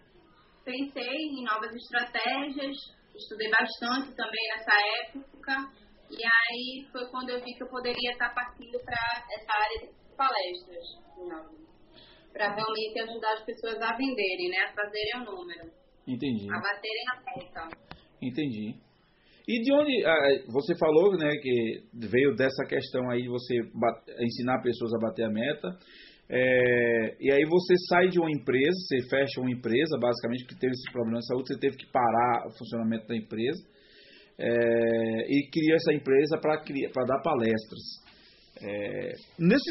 [0.64, 2.76] pensei em novas estratégias,
[3.16, 4.72] estudei bastante também nessa
[5.04, 5.86] época.
[6.10, 10.16] E aí, foi quando eu vi que eu poderia estar partindo para essa área de
[10.16, 10.84] palestras.
[12.32, 14.58] Para realmente ajudar as pessoas a venderem, né?
[14.58, 15.70] A fazerem o número.
[16.06, 16.46] Entendi.
[16.52, 17.76] A baterem na porta.
[18.22, 18.74] Entendi.
[19.48, 23.60] E de onde ah, você falou, né, que veio dessa questão aí você
[24.20, 25.68] ensinar pessoas a bater a meta.
[26.28, 30.72] É, e aí você sai de uma empresa, você fecha uma empresa, basicamente, que teve
[30.72, 33.62] esse problema de saúde, você teve que parar o funcionamento da empresa
[34.38, 34.48] é,
[35.28, 37.82] e cria essa empresa para dar palestras.
[38.60, 39.70] É, nesse,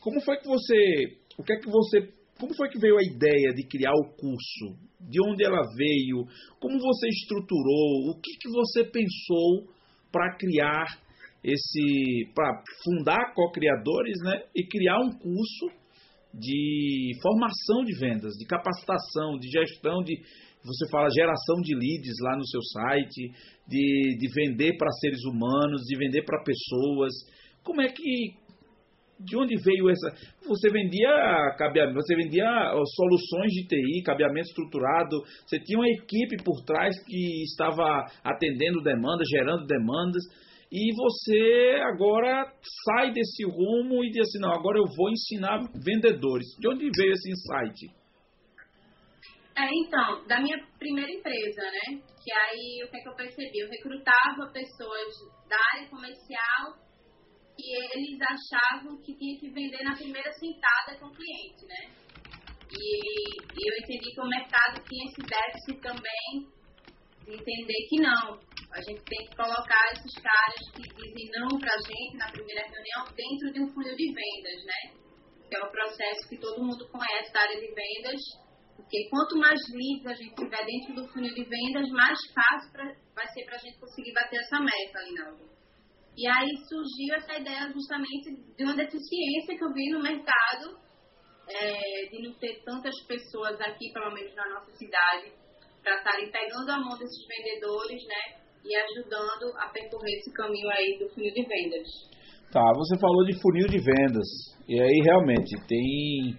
[0.00, 3.54] como foi que você, o que é que você como foi que veio a ideia
[3.54, 4.76] de criar o curso?
[5.00, 6.26] De onde ela veio?
[6.58, 8.10] Como você estruturou?
[8.10, 9.72] O que, que você pensou
[10.10, 10.98] para criar
[11.44, 12.32] esse.
[12.34, 14.42] para fundar co-criadores né?
[14.54, 15.66] e criar um curso
[16.32, 20.16] de formação de vendas, de capacitação, de gestão de.
[20.64, 23.30] Você fala geração de leads lá no seu site,
[23.68, 27.12] de, de vender para seres humanos, de vender para pessoas.
[27.62, 28.42] Como é que
[29.20, 30.10] de onde veio essa?
[30.46, 31.08] Você vendia
[31.56, 32.44] cabeamento, você vendia
[32.96, 39.28] soluções de TI, cabeamento estruturado, você tinha uma equipe por trás que estava atendendo demandas,
[39.28, 40.22] gerando demandas,
[40.74, 42.52] e você agora
[42.84, 46.48] sai desse rumo e diz assim, não, agora eu vou ensinar vendedores.
[46.58, 47.94] De onde veio esse insight?
[49.54, 52.02] É, então, da minha primeira empresa, né?
[52.18, 53.56] Que aí o que, é que eu percebi?
[53.60, 55.14] Eu recrutava pessoas
[55.48, 56.74] da área comercial
[57.54, 61.94] que eles achavam que tinha que vender na primeira sentada com o cliente, né?
[62.72, 66.50] E, e eu entendi que o mercado tinha esse déficit também
[67.24, 68.53] de entender que não.
[68.74, 73.04] A gente tem que colocar esses caras que dizem não pra gente na primeira reunião
[73.14, 74.98] dentro de um funil de vendas, né?
[75.48, 78.20] Que é o processo que todo mundo conhece da área de vendas,
[78.74, 82.84] porque quanto mais leads a gente tiver dentro do funil de vendas, mais fácil pra,
[83.14, 85.54] vai ser para a gente conseguir bater essa meta, Linaldo.
[86.16, 90.80] E aí surgiu essa ideia justamente de uma deficiência que eu vi no mercado,
[91.48, 95.32] é, de não ter tantas pessoas aqui, pelo menos na nossa cidade,
[95.80, 98.43] para estarem pegando a mão desses vendedores, né?
[98.64, 101.88] E ajudando a percorrer esse caminho aí do funil de vendas.
[102.50, 104.26] Tá, você falou de funil de vendas.
[104.68, 106.38] E aí realmente tem.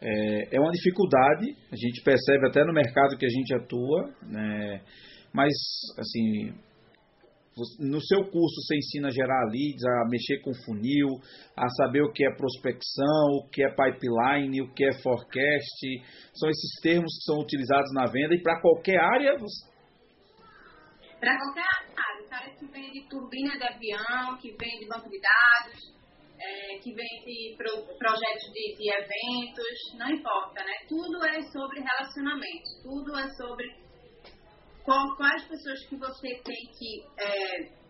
[0.00, 4.82] É, é uma dificuldade, a gente percebe até no mercado que a gente atua, né?
[5.32, 5.52] Mas,
[5.98, 6.52] assim,
[7.78, 11.08] no seu curso você ensina a gerar leads, a mexer com funil,
[11.56, 16.02] a saber o que é prospecção, o que é pipeline, o que é forecast.
[16.34, 19.38] São esses termos que são utilizados na venda e para qualquer área.
[19.38, 19.73] Você...
[21.20, 21.64] Para qualquer
[21.96, 22.24] área.
[22.24, 25.94] O cara que vende turbina de avião, que vende banco de dados,
[26.38, 30.72] é, que vende pro, projetos de, de eventos, não importa, né?
[30.88, 33.84] Tudo é sobre relacionamento, tudo é sobre
[34.84, 37.84] quais pessoas que você tem que é,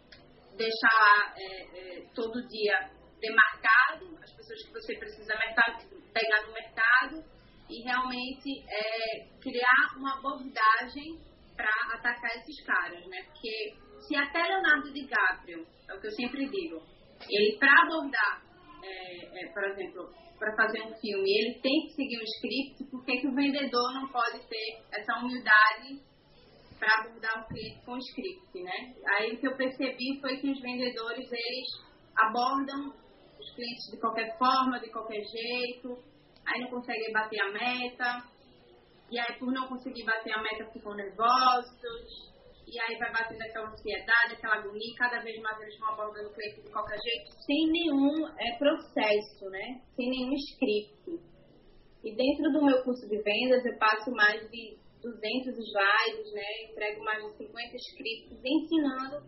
[0.57, 6.53] deixar lá é, é, todo dia demarcado, as pessoas que você precisa mercado, pegar no
[6.53, 7.25] mercado
[7.69, 11.19] e realmente é, criar uma abordagem
[11.57, 13.23] para atacar esses caras, né?
[13.25, 13.75] Porque
[14.07, 16.83] se até Leonardo DiCaprio, é o que eu sempre digo,
[17.29, 18.43] ele para abordar,
[18.83, 23.05] é, é, por exemplo, para fazer um filme, ele tem que seguir um script, por
[23.05, 26.01] que, que o vendedor não pode ter essa humildade
[26.79, 28.95] para abordar o cliente com script, né?
[29.17, 31.69] Aí o que eu percebi foi que os vendedores, eles
[32.17, 32.93] abordam
[33.41, 36.03] os clientes de qualquer forma, de qualquer jeito,
[36.47, 38.34] aí não conseguem bater a meta,
[39.15, 41.71] e aí por não conseguir bater a meta ficam nervosos,
[42.67, 46.33] e aí vai batendo aquela ansiedade, aquela agonia, cada vez mais eles vão abordando o
[46.33, 49.81] cliente de qualquer jeito, sem nenhum é, processo, né?
[49.95, 51.23] Sem nenhum script.
[52.03, 56.65] E dentro do meu curso de vendas eu passo mais de 200 slides, né?
[56.69, 59.25] Entrego mais de 50 scripts ensinando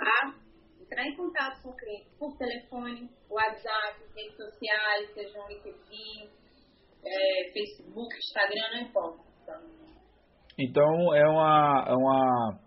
[0.00, 0.34] a
[0.80, 6.39] entrar em contato com o cliente por telefone, WhatsApp, redes sociais, seja um LinkedIn,
[7.04, 9.30] é, Facebook, Instagram, não importa.
[10.58, 12.58] Então é uma, é uma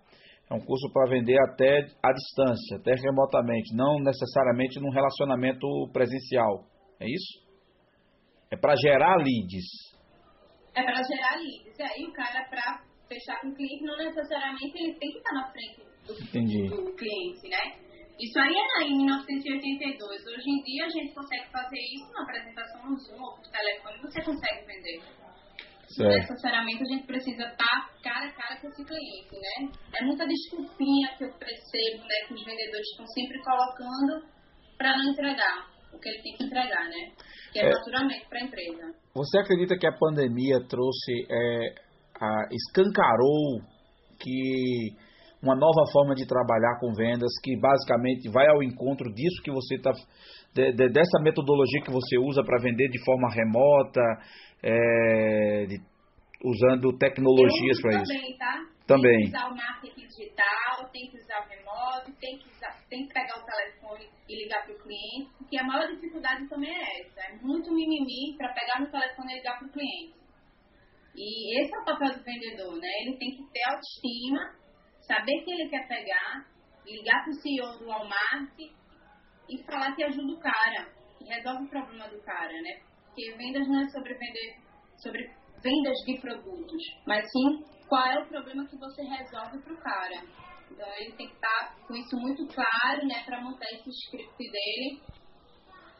[0.49, 6.65] é um curso para vender até à distância, até remotamente, não necessariamente num relacionamento presencial.
[6.99, 7.43] É isso?
[8.51, 9.93] É para gerar leads
[10.75, 11.77] é para gerar leads.
[11.77, 15.33] E aí o cara, para fechar com o cliente, não necessariamente ele tem que estar
[15.33, 17.82] na frente do, do cliente, né?
[18.19, 20.25] Isso aí é em 1982.
[20.27, 24.01] Hoje em dia a gente consegue fazer isso na apresentação no Zoom ou por telefone,
[24.01, 25.01] você consegue vender.
[25.97, 29.69] necessariamente a gente precisa estar cara a cara com esse cliente, né?
[29.95, 34.25] É muita desculpinha que eu percebo, né, que os vendedores estão sempre colocando
[34.77, 37.11] para não entregar o que ele tem que entregar, né?
[37.51, 38.95] Que é, é naturalmente para a empresa.
[39.13, 41.75] Você acredita que a pandemia trouxe, é,
[42.19, 43.61] a, escancarou
[44.19, 44.95] que
[45.43, 49.75] uma nova forma de trabalhar com vendas que basicamente vai ao encontro disso que você
[49.75, 49.91] está
[50.55, 54.01] de, de, dessa metodologia que você usa para vender de forma remota,
[54.63, 55.81] é, de,
[56.45, 58.13] usando tecnologias para isso.
[58.13, 58.53] Também, tá?
[58.87, 59.19] Também.
[59.19, 63.07] Tem que usar o marketing digital, tem que usar o remoto, tem que, usar, tem
[63.07, 67.01] que pegar o telefone e ligar para o cliente, porque a maior dificuldade também é
[67.01, 70.23] essa, é muito mimimi para pegar no telefone e ligar para o cliente.
[71.15, 72.89] E esse é o papel do vendedor, né?
[73.01, 74.62] Ele tem que ter autoestima,
[75.07, 76.45] saber que ele quer pegar,
[76.85, 81.69] ligar para o CEO do Walmart e falar que ajuda o cara, que resolve o
[81.69, 82.81] problema do cara, né?
[83.05, 84.55] Porque vendas não é sobre vender,
[84.97, 85.29] sobre
[85.61, 90.23] vendas de produtos, mas sim qual é o problema que você resolve para o cara.
[90.71, 95.01] Então ele tem que estar com isso muito claro, né, para montar esse script dele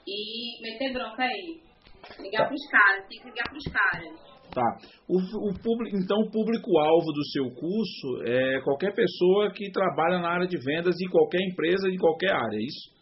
[0.07, 1.61] e meter bronca aí.
[2.19, 2.45] Ligar tá.
[2.47, 4.32] para os caras, tem que ligar para os caras.
[4.51, 4.77] Tá.
[5.07, 10.29] O, o público, então, o público-alvo do seu curso é qualquer pessoa que trabalha na
[10.29, 12.93] área de vendas em qualquer empresa, em qualquer área, é isso?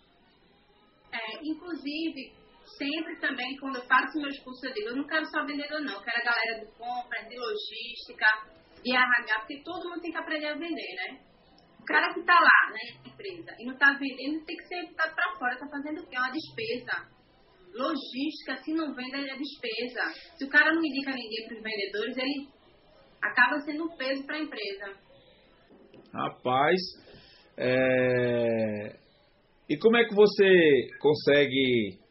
[1.11, 2.31] É, inclusive,
[2.77, 5.93] sempre também, quando eu faço meus cursos, eu digo, eu não quero só vendedor, não.
[5.93, 8.25] Eu quero a galera do compra, de logística,
[8.81, 11.19] de RH, porque todo mundo tem que aprender a vender, né?
[11.79, 15.09] O cara que está lá né, empresa e não está vendendo, tem que ser tá
[15.09, 16.17] para fora, está fazendo o quê?
[16.17, 17.20] Uma despesa.
[17.73, 20.01] Logística, se não vende, é despesa.
[20.37, 22.47] Se o cara não indica ninguém para os vendedores, ele
[23.21, 24.93] acaba sendo um peso para a empresa.
[26.13, 26.81] Rapaz,
[27.57, 28.95] é...
[29.69, 32.01] e como é que você consegue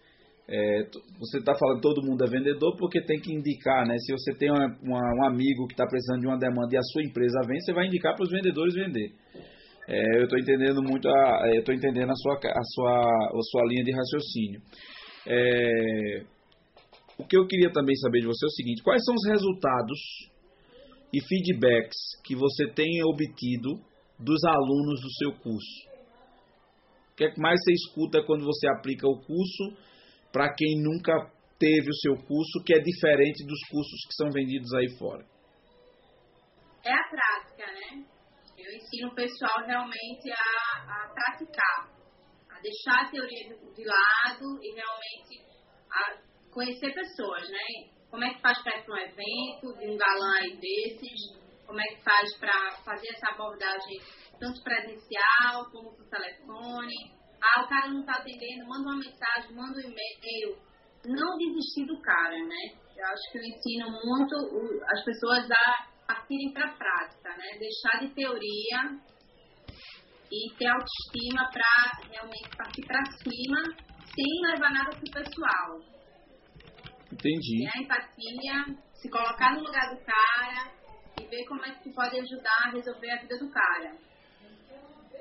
[0.52, 0.82] é,
[1.16, 3.96] você está falando todo mundo é vendedor porque tem que indicar, né?
[3.98, 6.82] Se você tem uma, uma, um amigo que está precisando de uma demanda e a
[6.82, 9.12] sua empresa vende, você vai indicar para os vendedores vender.
[9.86, 13.42] É, eu estou entendendo muito a, é, eu estou entendendo a sua, a sua, a
[13.42, 14.60] sua linha de raciocínio.
[15.26, 16.24] É,
[17.18, 19.98] o que eu queria também saber de você é o seguinte: quais são os resultados
[21.12, 23.80] e feedbacks que você tem obtido
[24.18, 25.90] dos alunos do seu curso?
[27.12, 29.90] O que é que mais você escuta quando você aplica o curso?
[30.32, 31.12] para quem nunca
[31.58, 35.24] teve o seu curso, que é diferente dos cursos que são vendidos aí fora?
[36.84, 38.04] É a prática, né?
[38.56, 41.88] Eu ensino o pessoal realmente a, a praticar,
[42.62, 45.50] deixar a teoria de lado e realmente
[46.50, 47.90] conhecer pessoas, né?
[48.10, 51.38] Como é que faz para ir para um evento de um galã aí desses?
[51.66, 54.00] Como é que faz para fazer essa abordagem
[54.40, 56.94] tanto presencial como por telefone?
[57.42, 60.58] Ah, o cara não está atendendo, manda uma mensagem, manda um e-mail.
[61.06, 62.76] Não desistir do cara, né?
[62.96, 64.34] Eu acho que eu ensino muito
[64.92, 67.58] as pessoas a partirem para a prática, né?
[67.58, 69.00] Deixar de teoria
[70.30, 73.58] e ter autoestima para realmente partir para cima
[74.14, 75.80] sem levar nada pro pessoal.
[77.12, 77.64] Entendi.
[77.64, 80.72] Ter a empatia, se colocar no lugar do cara
[81.20, 83.96] e ver como é que tu pode ajudar a resolver a vida do cara.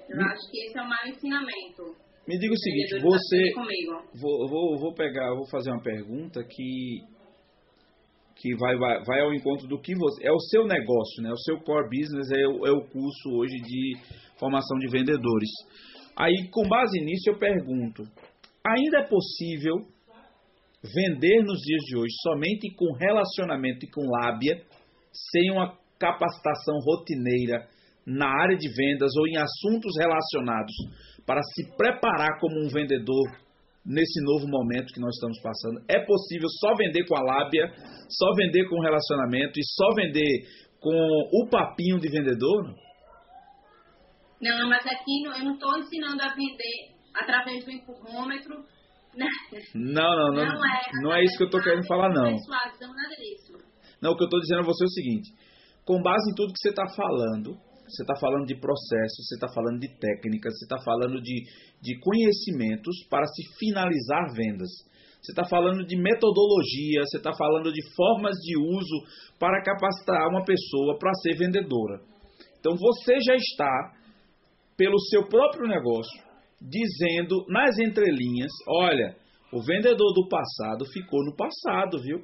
[0.08, 0.26] Eu hum.
[0.26, 2.10] acho que esse é o maior ensinamento.
[2.28, 3.54] Me diga o seguinte, você.
[4.13, 7.02] Vou, vou, vou pegar, vou fazer uma pergunta que
[8.36, 10.26] que vai, vai, vai ao encontro do que você.
[10.26, 11.30] É o seu negócio, né?
[11.32, 13.98] O seu core business é é o curso hoje de
[14.39, 15.49] formação de vendedores.
[16.17, 18.04] Aí, com base nisso, eu pergunto:
[18.65, 19.75] ainda é possível
[20.84, 24.62] vender nos dias de hoje somente com relacionamento e com lábia,
[25.32, 27.67] sem uma capacitação rotineira
[28.06, 30.73] na área de vendas ou em assuntos relacionados
[31.25, 33.28] para se preparar como um vendedor
[33.86, 35.84] nesse novo momento que nós estamos passando.
[35.88, 37.71] É possível só vender com a lábia,
[38.10, 40.47] só vender com relacionamento e só vender
[40.80, 40.95] com
[41.34, 42.73] o papinho de vendedor?
[44.41, 48.56] Não, mas aqui eu não estou ensinando a vender através do empurrômetro.
[49.15, 49.28] Né?
[49.75, 50.45] Não, não, não.
[50.45, 52.24] Não é, não é isso que eu estou querendo falar, não.
[52.24, 53.53] Nada disso.
[54.01, 55.34] Não, o que eu estou dizendo a você é o seguinte:
[55.86, 57.57] com base em tudo que você está falando,
[57.89, 61.43] você está falando de processos, você está falando de técnicas, você está falando de,
[61.82, 64.70] de conhecimentos para se finalizar vendas.
[65.22, 69.03] Você está falando de metodologia, você está falando de formas de uso
[69.38, 71.99] para capacitar uma pessoa para ser vendedora.
[72.59, 73.91] Então você já está,
[74.80, 76.23] pelo seu próprio negócio,
[76.61, 79.13] dizendo nas entrelinhas: olha,
[79.51, 82.23] o vendedor do passado ficou no passado, viu?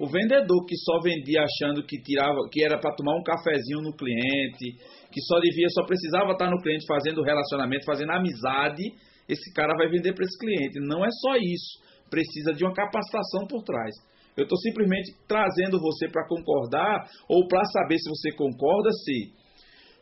[0.00, 3.94] O vendedor que só vendia achando que tirava, que era para tomar um cafezinho no
[3.94, 4.72] cliente,
[5.12, 8.82] que só devia, só precisava estar no cliente fazendo relacionamento, fazendo amizade,
[9.28, 10.80] esse cara vai vender para esse cliente.
[10.80, 11.78] Não é só isso.
[12.08, 13.94] Precisa de uma capacitação por trás.
[14.34, 19.41] Eu estou simplesmente trazendo você para concordar ou para saber se você concorda se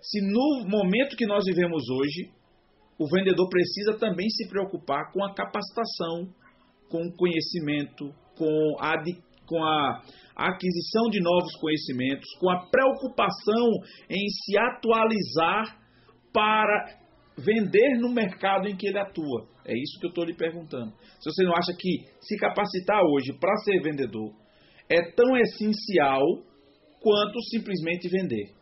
[0.00, 2.30] se no momento que nós vivemos hoje,
[2.98, 6.28] o vendedor precisa também se preocupar com a capacitação,
[6.90, 8.94] com o conhecimento, com a,
[9.46, 10.02] com a
[10.36, 13.68] aquisição de novos conhecimentos, com a preocupação
[14.08, 15.78] em se atualizar
[16.32, 16.98] para
[17.38, 19.48] vender no mercado em que ele atua.
[19.64, 20.92] É isso que eu estou lhe perguntando.
[21.20, 24.34] Se você não acha que se capacitar hoje para ser vendedor
[24.88, 26.22] é tão essencial
[27.00, 28.59] quanto simplesmente vender.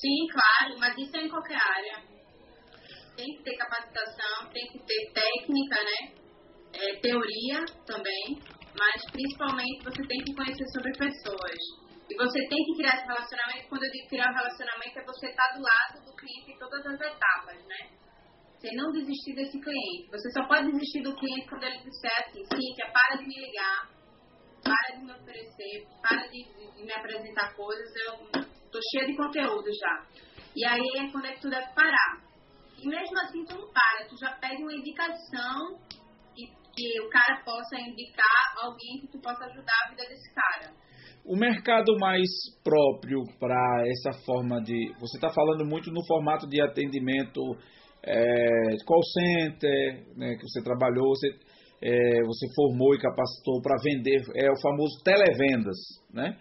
[0.00, 2.02] Sim, claro, mas isso é em qualquer área.
[3.16, 6.20] Tem que ter capacitação, tem que ter técnica, né?
[6.72, 8.40] É, teoria também,
[8.78, 11.58] mas principalmente você tem que conhecer sobre pessoas.
[12.08, 13.68] E você tem que criar esse relacionamento.
[13.68, 16.86] Quando eu digo criar um relacionamento, é você estar do lado do cliente em todas
[16.86, 17.90] as etapas, né?
[18.56, 20.10] Você não desistir desse cliente.
[20.10, 23.90] Você só pode desistir do cliente quando ele disser assim, Cíntia, para de me ligar,
[24.64, 29.16] para de me oferecer, para de, de, de me apresentar coisas, eu Tô cheia de
[29.16, 30.06] conteúdo já.
[30.54, 32.20] E aí é quando é que tu deve parar.
[32.82, 35.78] E mesmo assim tu não para, tu já pede uma indicação
[36.34, 40.72] que, que o cara possa indicar alguém que tu possa ajudar a vida desse cara.
[41.24, 42.28] O mercado mais
[42.64, 44.92] próprio para essa forma de.
[44.98, 47.40] Você está falando muito no formato de atendimento
[48.02, 51.28] é, call center, né, que você trabalhou, você,
[51.82, 55.76] é, você formou e capacitou para vender, é o famoso televendas,
[56.12, 56.38] né?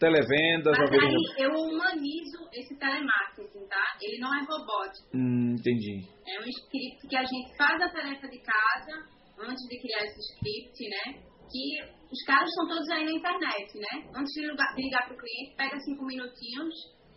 [0.00, 0.76] Televendas.
[0.78, 3.96] Mas aí eu humanizo esse telemarketing, tá?
[4.00, 5.06] Ele não é robótico.
[5.14, 6.00] Hum, entendi.
[6.26, 9.06] É um script que a gente faz a tarefa de casa
[9.38, 11.22] antes de criar esse script, né?
[11.50, 14.10] Que os caras estão todos aí na internet, né?
[14.16, 16.74] Antes de ligar, ligar para o cliente, pega cinco minutinhos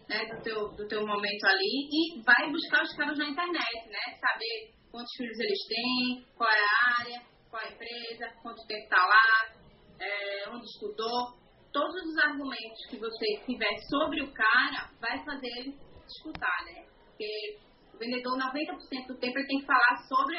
[0.09, 4.19] né, do, teu, do teu momento ali e vai buscar os caras na internet, né?
[4.19, 8.84] Saber quantos filhos eles têm, qual é a área, qual é a empresa, quanto tempo
[8.84, 9.53] está lá,
[9.99, 11.42] é, onde estudou
[11.74, 15.76] todos os argumentos que você tiver sobre o cara, vai fazer ele
[16.07, 16.86] escutar, né?
[17.07, 17.57] Porque
[17.93, 20.38] o vendedor, 90% do tempo, ele tem que falar sobre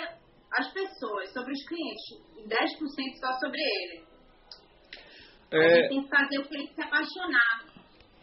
[0.52, 2.04] as pessoas, sobre os clientes,
[2.38, 4.04] e 10% só sobre ele.
[5.50, 5.58] É...
[5.58, 7.64] A gente tem que fazer o cliente se apaixonar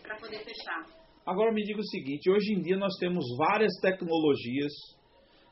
[0.01, 0.86] para poder fechar.
[1.26, 4.72] Agora me diga o seguinte, hoje em dia nós temos várias tecnologias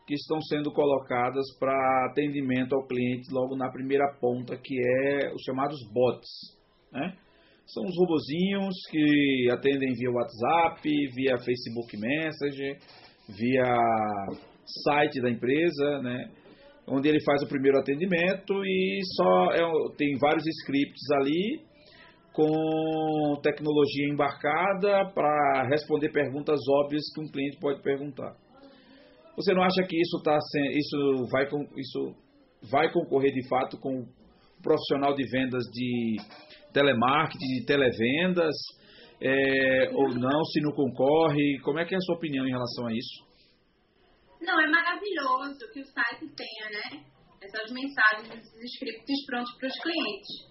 [0.08, 5.44] que estão sendo colocadas para atendimento ao cliente logo na primeira ponta, que é os
[5.44, 6.58] chamados bots,
[6.92, 7.16] né?
[7.74, 10.82] São os robozinhos que atendem via WhatsApp,
[11.14, 12.80] via Facebook Messenger,
[13.30, 13.76] via
[14.84, 16.32] site da empresa, né?
[16.88, 19.62] Onde ele faz o primeiro atendimento e só é,
[19.98, 21.62] tem vários scripts ali
[22.34, 28.36] com tecnologia embarcada para responder perguntas óbvias que um cliente pode perguntar.
[29.36, 30.38] Você não acha que isso tá
[30.74, 31.46] isso vai
[31.78, 32.16] isso
[32.72, 34.08] vai concorrer de fato com o
[34.64, 36.18] profissional de vendas de
[36.74, 38.56] telemarketing, de televendas,
[39.22, 41.60] é, ou não, se não concorre?
[41.64, 43.30] Como é que é a sua opinião em relação a isso?
[44.42, 47.04] Não, é maravilhoso que o site tenha, né?
[47.42, 50.50] Essas mensagens, esses scripts prontos para os clientes.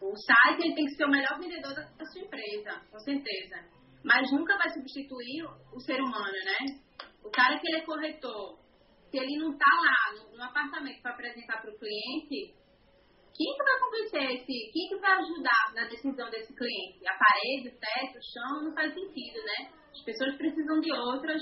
[0.00, 3.56] O site ele tem que ser o melhor vendedor da sua empresa, com certeza.
[4.04, 6.78] Mas nunca vai substituir o ser humano, né?
[7.24, 8.58] O cara que ele é corretor,
[9.10, 12.54] se ele não está lá no, no apartamento para apresentar para o cliente,
[13.38, 17.06] quem que vai convencer esse, quem que vai ajudar na decisão desse cliente?
[17.06, 19.70] A parede, o teto, o chão, não faz sentido, né?
[19.92, 21.40] As pessoas precisam de outras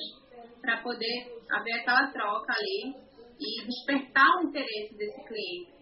[0.61, 2.95] para poder haver aquela troca ali
[3.41, 5.73] e despertar o interesse desse cliente.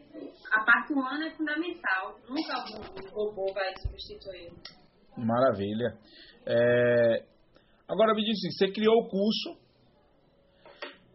[0.53, 2.65] A parte humana é fundamental, nunca
[3.13, 4.53] o robô vai substituir.
[5.17, 5.99] Maravilha.
[6.47, 7.25] É...
[7.89, 9.59] Agora me diz assim, você criou o curso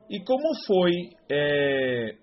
[0.09, 0.91] e como foi
[1.31, 2.18] é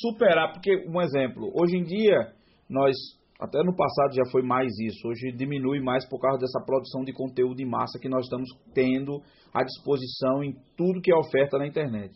[0.00, 2.32] superar, porque um exemplo, hoje em dia
[2.68, 2.94] nós
[3.40, 7.12] até no passado já foi mais isso, hoje diminui mais por causa dessa produção de
[7.12, 9.22] conteúdo em massa que nós estamos tendo
[9.54, 12.12] à disposição em tudo que é oferta na internet.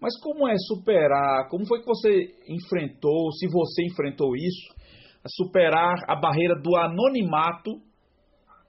[0.00, 4.74] Mas como é superar, como foi que você enfrentou, se você enfrentou isso,
[5.36, 7.70] superar a barreira do anonimato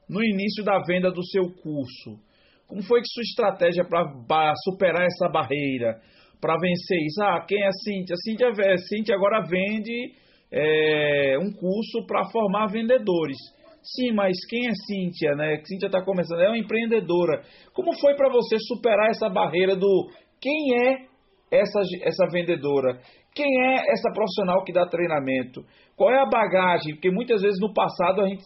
[0.08, 2.22] no início da venda do seu curso?
[2.68, 6.00] Como foi que sua estratégia para superar essa barreira?
[6.40, 7.22] Para vencer isso.
[7.24, 8.16] Ah, quem é Cintia?
[8.24, 10.14] Cintia, Cintia agora vende
[10.52, 13.38] é, um curso para formar vendedores.
[13.84, 15.62] Sim, mas quem é Cíntia, né?
[15.64, 17.42] Cíntia está começando, é uma empreendedora.
[17.74, 20.10] Como foi para você superar essa barreira do
[20.42, 21.06] quem é
[21.52, 23.00] essa, essa vendedora?
[23.34, 25.62] Quem é essa profissional que dá treinamento?
[25.96, 26.96] Qual é a bagagem?
[26.96, 28.44] Porque muitas vezes no passado a gente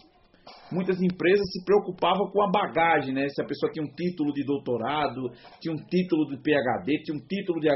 [0.71, 3.27] muitas empresas se preocupavam com a bagagem, né?
[3.29, 5.29] Se a pessoa tinha um título de doutorado,
[5.59, 7.69] tinha um título de PhD, tinha um título de,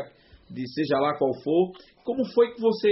[0.50, 1.72] de seja lá qual for.
[2.04, 2.90] Como foi que você,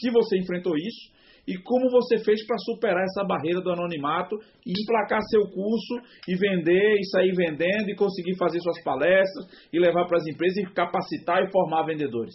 [0.00, 1.16] se você enfrentou isso,
[1.46, 5.94] e como você fez para superar essa barreira do anonimato e emplacar seu curso
[6.26, 10.56] e vender e sair vendendo e conseguir fazer suas palestras e levar para as empresas
[10.58, 12.34] e capacitar e formar vendedores.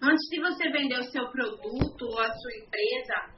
[0.00, 3.37] Antes de você vender o seu produto ou a sua empresa,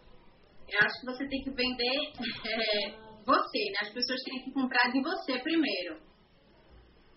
[0.72, 2.12] eu acho que você tem que vender
[2.46, 2.90] é,
[3.24, 3.78] você, né?
[3.82, 6.00] As pessoas têm que comprar de você primeiro.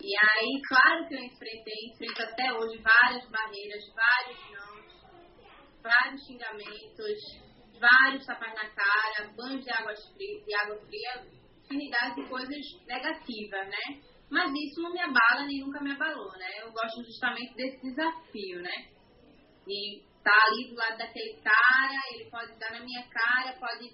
[0.02, 4.74] E aí, claro que eu enfrentei, enfrento até hoje várias barreiras, vários não,
[5.82, 7.18] vários xingamentos,
[7.80, 11.26] vários tapas na cara, banhos de água fria, de água fria,
[11.64, 14.02] infinidade de coisas negativas, né?
[14.30, 16.48] Mas isso não me abala nem nunca me abalou, né?
[16.62, 18.88] Eu gosto justamente desse desafio, né?
[19.68, 23.92] E tá ali do lado daquele cara, ele pode dar na minha cara, pode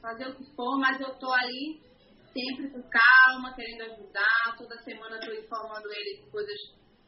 [0.00, 1.80] fazer o que for, mas eu tô ali
[2.32, 4.56] sempre com calma, querendo ajudar.
[4.56, 6.58] Toda semana estou informando ele de coisas,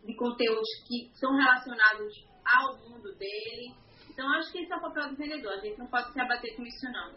[0.04, 2.12] de conteúdos que são relacionados
[2.44, 3.74] ao mundo dele.
[4.10, 5.52] Então, acho que esse é o papel do vendedor.
[5.52, 7.12] A gente não pode se abater com isso, não.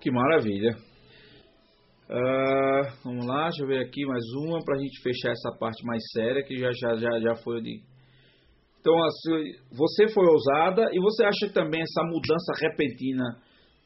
[0.00, 0.70] Que maravilha.
[2.08, 5.84] Uh, vamos lá, deixa eu ver aqui mais uma para a gente fechar essa parte
[5.84, 7.82] mais séria que já, já, já, já foi de
[8.88, 13.36] então, assim, você foi ousada e você acha que também essa mudança repentina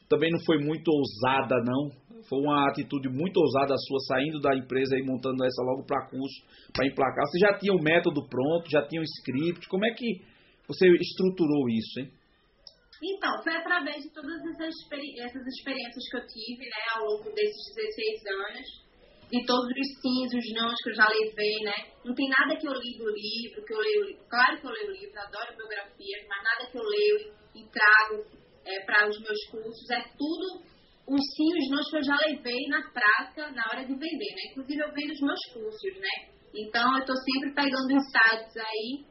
[0.07, 1.91] também não foi muito ousada, não?
[2.29, 6.39] Foi uma atitude muito ousada sua saindo da empresa e montando essa logo para curso,
[6.71, 7.25] para emplacar.
[7.27, 9.67] Você já tinha o método pronto, já tinha o script.
[9.67, 10.21] Como é que
[10.67, 12.07] você estruturou isso, hein?
[13.03, 18.23] Então, foi através de todas essas, experiências que eu tive, né, ao longo desses 16
[18.47, 18.67] anos
[19.31, 21.73] de todos os sims, os nãos que eu já levei, né?
[22.05, 24.17] Não tem nada que eu li do livro, que eu leio.
[24.29, 28.25] Claro que eu leio livros, adoro biografias, mas nada que eu leio e trago
[28.65, 29.89] é, para os meus cursos.
[29.91, 30.63] É tudo
[31.07, 34.43] os sim, os nãos que eu já levei na prática na hora de vender, né?
[34.51, 36.33] Inclusive eu vendo os meus cursos, né?
[36.55, 39.03] Então eu estou sempre pegando insights aí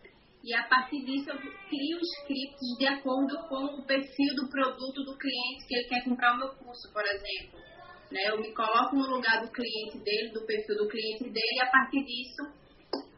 [0.42, 5.18] e a partir disso eu crio scripts de acordo com o perfil do produto do
[5.18, 7.60] cliente que ele quer comprar o meu curso, por exemplo.
[8.12, 8.28] Né?
[8.28, 11.70] Eu me coloco no lugar do cliente dele, do perfil do cliente dele, e a
[11.70, 12.62] partir disso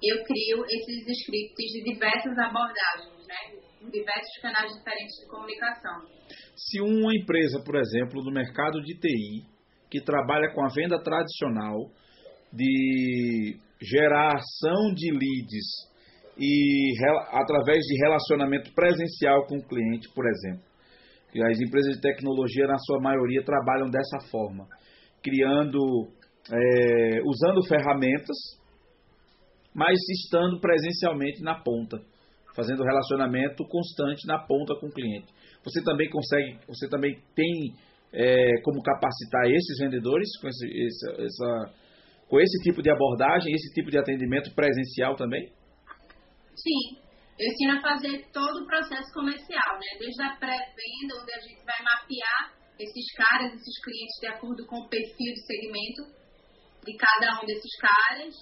[0.00, 3.58] eu crio esses scripts de diversas abordagens, né?
[3.82, 6.06] em diversos canais diferentes de comunicação.
[6.54, 9.44] Se uma empresa, por exemplo, do mercado de TI,
[9.90, 11.90] que trabalha com a venda tradicional,
[12.52, 15.92] de geração de leads
[16.38, 16.92] e
[17.32, 20.62] através de relacionamento presencial com o cliente, por exemplo.
[21.34, 24.68] E as empresas de tecnologia, na sua maioria, trabalham dessa forma
[25.24, 26.12] criando,
[26.52, 28.36] é, usando ferramentas,
[29.74, 31.98] mas estando presencialmente na ponta,
[32.54, 35.32] fazendo relacionamento constante na ponta com o cliente.
[35.64, 37.74] Você também consegue, você também tem
[38.12, 41.74] é, como capacitar esses vendedores com esse, esse, essa,
[42.28, 45.50] com esse tipo de abordagem, esse tipo de atendimento presencial também?
[46.54, 47.00] Sim,
[47.40, 49.98] eu ensino a fazer todo o processo comercial, né?
[49.98, 54.80] Desde a pré-venda, onde a gente vai mapear esses caras, esses clientes, de acordo com
[54.80, 56.02] o perfil de segmento
[56.84, 58.34] de cada um desses caras.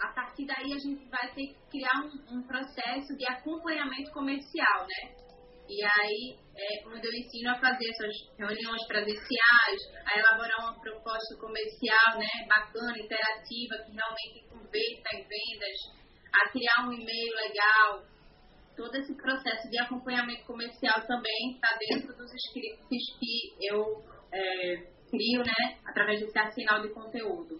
[0.00, 4.86] A partir daí, a gente vai ter que criar um, um processo de acompanhamento comercial,
[4.86, 5.26] né?
[5.68, 11.34] E aí, é, onde eu ensino a fazer essas reuniões presenciais, a elaborar uma proposta
[11.40, 15.78] comercial, né, bacana, interativa, que realmente converta em vendas,
[16.32, 18.04] a criar um e-mail legal,
[18.76, 24.02] todo esse processo de acompanhamento comercial também está dentro dos scripts que eu
[24.32, 24.76] é,
[25.10, 27.58] crio, né, através desse arsenal de conteúdo.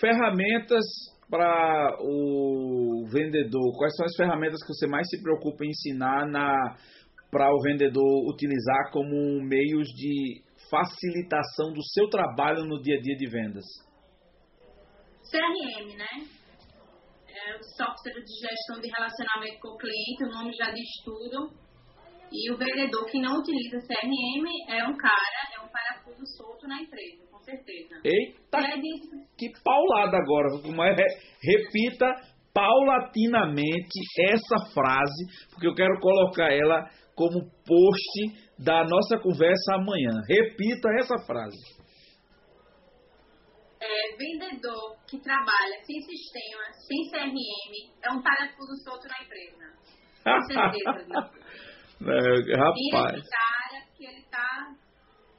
[0.00, 0.84] Ferramentas
[1.28, 3.76] para o vendedor.
[3.76, 6.76] Quais são as ferramentas que você mais se preocupa em ensinar na
[7.30, 13.16] para o vendedor utilizar como meios de facilitação do seu trabalho no dia a dia
[13.16, 13.64] de vendas?
[15.28, 16.35] CRM, né?
[17.46, 21.50] É o software de gestão de relacionamento com o cliente, o nome já diz tudo.
[22.32, 26.82] E o vendedor que não utiliza CRM é um cara, é um parafuso solto na
[26.82, 28.00] empresa, com certeza.
[28.04, 28.58] Eita!
[29.38, 30.48] Que paulada agora.
[30.74, 30.96] Mas
[31.40, 32.12] repita
[32.52, 40.10] paulatinamente essa frase, porque eu quero colocar ela como post da nossa conversa amanhã.
[40.28, 41.75] Repita essa frase
[43.86, 49.72] é, vendedor que trabalha sem sistema, sem CRM, é um parafuso solto na empresa.
[50.24, 51.46] Com certeza,
[52.02, 53.16] é, rapaz.
[53.16, 54.74] Esse cara que ele tá.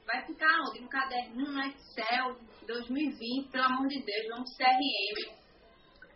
[0.05, 0.81] Vai ficar onde?
[0.81, 5.35] No caderninho, no Excel, 2020, pelo amor de Deus, vamos CRM.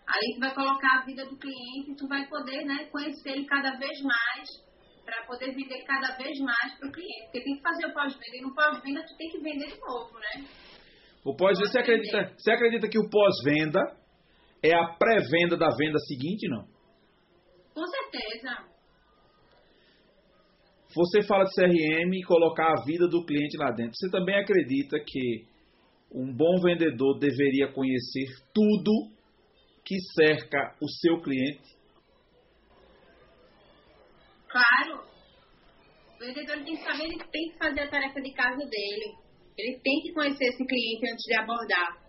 [0.07, 3.45] Aí tu vai colocar a vida do cliente e tu vai poder né, conhecer ele
[3.45, 4.49] cada vez mais
[5.05, 7.23] para poder vender cada vez mais para o cliente.
[7.25, 10.17] Porque tem que fazer o pós-venda e no pós-venda tu tem que vender de novo,
[10.19, 10.45] né?
[11.23, 13.79] O pós você acredita, você acredita que o pós-venda
[14.63, 16.65] é a pré-venda da venda seguinte, não?
[17.73, 18.71] Com certeza.
[20.93, 23.93] Você fala de CRM e colocar a vida do cliente lá dentro.
[23.95, 25.45] Você também acredita que
[26.13, 28.91] um bom vendedor deveria conhecer tudo
[29.85, 31.79] que cerca o seu cliente?
[34.49, 35.05] Claro.
[36.15, 39.15] O vendedor tem que saber, ele tem que fazer a tarefa de casa dele.
[39.57, 42.01] Ele tem que conhecer esse cliente antes de abordar.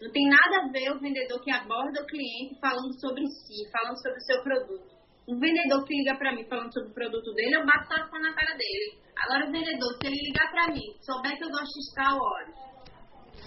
[0.00, 3.96] Não tem nada a ver o vendedor que aborda o cliente falando sobre si, falando
[4.00, 4.98] sobre o seu produto.
[5.28, 8.32] Um vendedor que liga para mim falando sobre o produto dele, eu bato tapa na
[8.32, 8.96] cara dele.
[9.16, 12.54] Agora o vendedor, se ele ligar para mim, souber que eu gosto de Star Wars,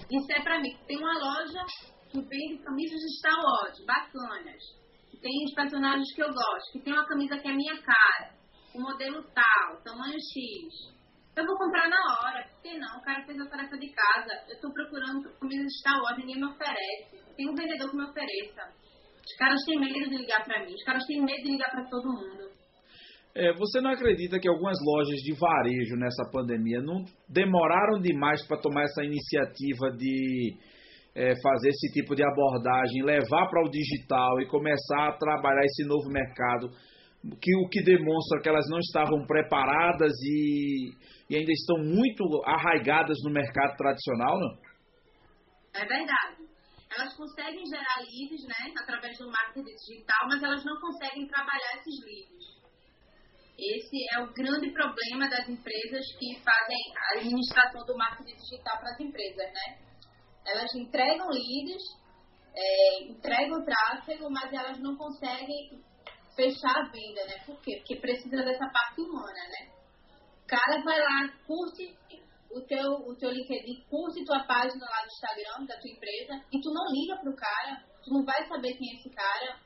[0.09, 1.63] disser para mim que tem uma loja
[2.11, 4.63] que vende camisas de Star Wars, bacanas,
[5.09, 8.35] que tem os personagens que eu gosto, que tem uma camisa que é minha cara,
[8.75, 10.93] o modelo tal, tamanho X,
[11.41, 12.99] eu vou comprar na hora, porque não?
[12.99, 14.33] O cara fez a tarefa de casa.
[14.47, 17.17] Eu estou procurando comida de Star Wars, ninguém me oferece.
[17.35, 18.61] Tem um vendedor que me ofereça.
[19.25, 21.85] Os caras têm medo de ligar para mim, os caras têm medo de ligar para
[21.89, 22.51] todo mundo.
[23.33, 28.59] É, você não acredita que algumas lojas de varejo nessa pandemia não demoraram demais para
[28.59, 30.57] tomar essa iniciativa de
[31.15, 35.87] é, fazer esse tipo de abordagem, levar para o digital e começar a trabalhar esse
[35.87, 36.69] novo mercado,
[37.39, 40.91] que o que demonstra que elas não estavam preparadas e
[41.31, 44.51] e ainda estão muito arraigadas no mercado tradicional, não?
[45.73, 46.43] É verdade.
[46.91, 51.95] Elas conseguem gerar leads, né, através do marketing digital, mas elas não conseguem trabalhar esses
[52.03, 52.51] leads.
[53.57, 58.91] Esse é o grande problema das empresas que fazem a administração do marketing digital para
[58.91, 59.79] as empresas, né?
[60.45, 61.83] Elas entregam leads,
[62.53, 65.81] é, entregam tráfego, mas elas não conseguem
[66.35, 67.39] fechar a venda, né?
[67.45, 67.77] Por quê?
[67.77, 69.80] Porque precisa dessa parte humana, né?
[70.51, 71.95] Cara vai lá, curte
[72.51, 76.59] o teu, o teu LinkedIn, curte tua página lá do Instagram da tua empresa e
[76.59, 79.57] tu não liga pro cara, tu não vai saber quem é esse cara.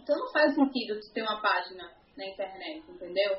[0.00, 3.38] Então não faz sentido tu ter uma página na internet, entendeu?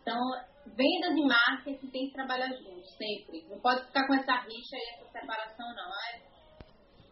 [0.00, 0.20] Então,
[0.66, 3.44] vendas e marketing tem que trabalhar juntos, sempre.
[3.50, 5.90] Não pode ficar com essa rixa e essa separação, não.
[6.06, 6.22] É,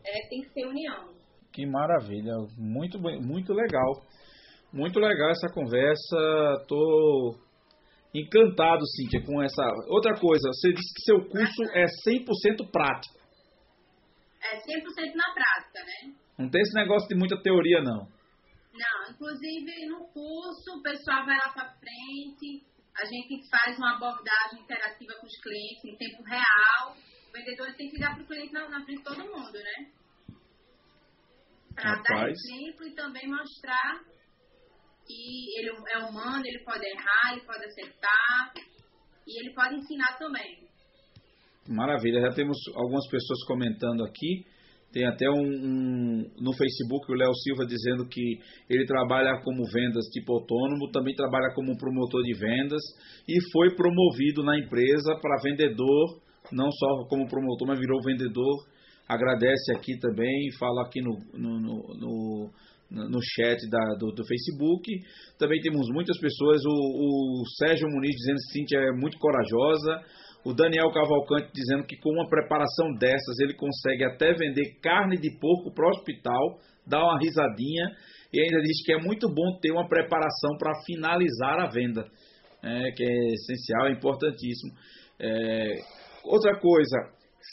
[0.07, 1.13] é, tem que ser união.
[1.53, 4.01] Que maravilha, muito, muito legal.
[4.73, 6.65] Muito legal essa conversa.
[6.69, 7.35] Tô
[8.15, 9.63] encantado, Cíntia, com essa.
[9.89, 13.19] Outra coisa, você disse que seu curso é 100% prático.
[14.41, 16.15] É 100% na prática, né?
[16.39, 18.07] Não tem esse negócio de muita teoria, não.
[18.75, 22.65] Não, inclusive no curso o pessoal vai lá para frente,
[22.97, 26.97] a gente faz uma abordagem interativa com os clientes em tempo real.
[27.29, 29.91] O vendedor tem que ligar para o cliente na, na, frente de todo mundo, né?
[31.75, 34.05] Para dar exemplo e também mostrar
[35.07, 38.53] que ele é humano, ele pode errar, ele pode acertar
[39.27, 40.65] e ele pode ensinar também.
[41.69, 44.45] Maravilha, já temos algumas pessoas comentando aqui.
[44.93, 48.39] Tem até um, um no Facebook o Léo Silva dizendo que
[48.71, 52.81] ele trabalha como vendas tipo autônomo, também trabalha como promotor de vendas
[53.27, 56.21] e foi promovido na empresa para vendedor,
[56.53, 58.69] não só como promotor, mas virou vendedor.
[59.09, 62.51] Agradece aqui também, fala aqui no, no, no, no
[62.91, 64.85] no chat da, do, do, Facebook.
[65.39, 70.03] Também temos muitas pessoas, o, o Sérgio Muniz dizendo que Cíntia é muito corajosa,
[70.45, 75.31] o Daniel Cavalcante dizendo que com uma preparação dessas ele consegue até vender carne de
[75.39, 77.97] porco para o hospital, dá uma risadinha
[78.33, 82.05] e ainda diz que é muito bom ter uma preparação para finalizar a venda,
[82.63, 84.73] é, que é essencial, é importantíssimo.
[85.19, 85.75] É,
[86.25, 86.99] outra coisa,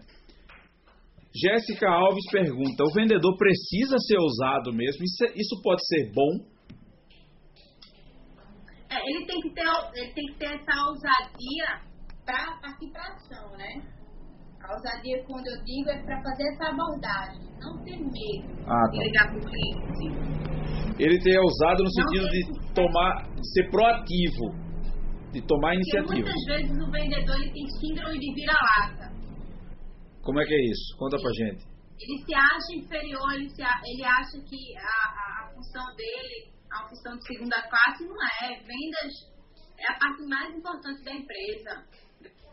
[1.36, 5.04] Jéssica Alves pergunta: o vendedor precisa ser ousado mesmo?
[5.04, 6.60] Isso, é, isso pode ser bom?
[8.90, 11.90] É, ele tem que ter, ele tem que ter essa ousadia
[12.26, 14.00] para partir para ação, né?
[14.64, 18.90] A ousadia, quando eu digo, é para fazer essa abordagem, não ter medo ah, tá.
[18.92, 20.59] de ligar para o cliente.
[21.00, 24.52] Ele ter ousado no sentido de tomar, de ser proativo,
[25.32, 26.08] de tomar iniciativa.
[26.08, 29.10] Porque muitas vezes o vendedor ele tem síndrome de vira-lata.
[30.22, 30.98] Como é que é isso?
[30.98, 31.64] Conta pra gente.
[32.00, 36.76] Ele se acha inferior, ele, se, ele acha que a, a, a função dele é
[36.76, 38.60] uma função de segunda classe, não é.
[38.60, 39.14] Vendas
[39.80, 41.86] é a parte mais importante da empresa.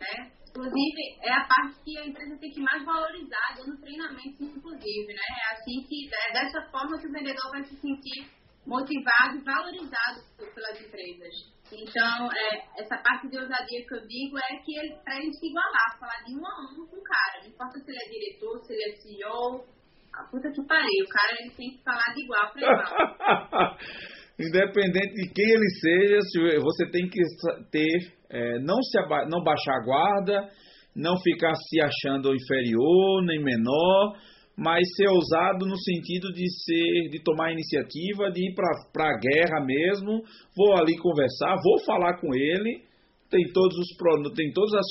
[0.00, 0.30] Né?
[0.56, 5.06] Inclusive, é a parte que a empresa tem que mais valorizar, dando treinamento, inclusive.
[5.06, 5.20] Né?
[5.20, 8.26] É, assim que, é dessa forma que o vendedor vai se sentir
[8.66, 10.20] motivado e valorizado
[10.54, 11.34] pelas empresas.
[11.70, 15.46] Então, é, essa parte de ousadia que eu digo é que ele, para ele se
[15.46, 17.42] igualar, falar de um a um com o cara.
[17.42, 19.66] Não importa se ele é diretor, se ele é CEO,
[20.14, 21.04] a puta que pariu.
[21.04, 23.76] O cara ele tem que falar de igual para igual.
[24.38, 27.22] Independente de quem ele seja, você tem que
[27.70, 28.98] ter, é, não, se
[29.30, 30.48] não baixar a guarda,
[30.94, 34.14] não ficar se achando inferior nem menor,
[34.56, 39.64] mas ser ousado no sentido de ser, de tomar iniciativa, de ir para a guerra
[39.64, 40.22] mesmo.
[40.56, 42.82] Vou ali conversar, vou falar com ele,
[43.30, 44.86] tem todos os tem todas as,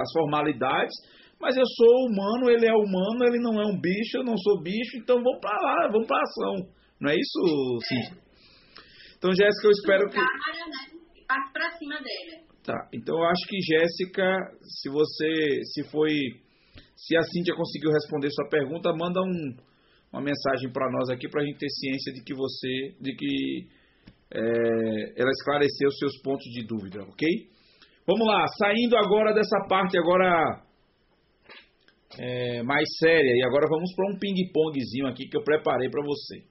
[0.00, 0.94] as formalidades,
[1.40, 4.62] mas eu sou humano, ele é humano, ele não é um bicho, eu não sou
[4.62, 6.68] bicho, então vamos para lá, vamos para ação.
[7.00, 8.27] Não é isso, sim?
[9.18, 10.16] Então, Jéssica, eu espero que.
[11.26, 12.46] Parte para cima dele.
[12.64, 12.88] Tá.
[12.94, 16.14] Então, eu acho que Jéssica, se você, se foi
[16.98, 19.56] se a Cíntia conseguiu responder sua pergunta, manda um,
[20.12, 23.68] uma mensagem para nós aqui para a gente ter ciência de que você, de que
[24.34, 27.28] é, ela esclareceu seus pontos de dúvida, ok?
[28.04, 30.60] Vamos lá, saindo agora dessa parte agora
[32.18, 36.42] é, mais séria e agora vamos para um ping-pongzinho aqui que eu preparei para você.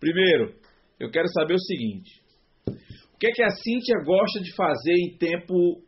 [0.00, 0.54] Primeiro,
[0.98, 2.22] eu quero saber o seguinte:
[3.14, 5.82] o que é que a Cíntia gosta de fazer em tempo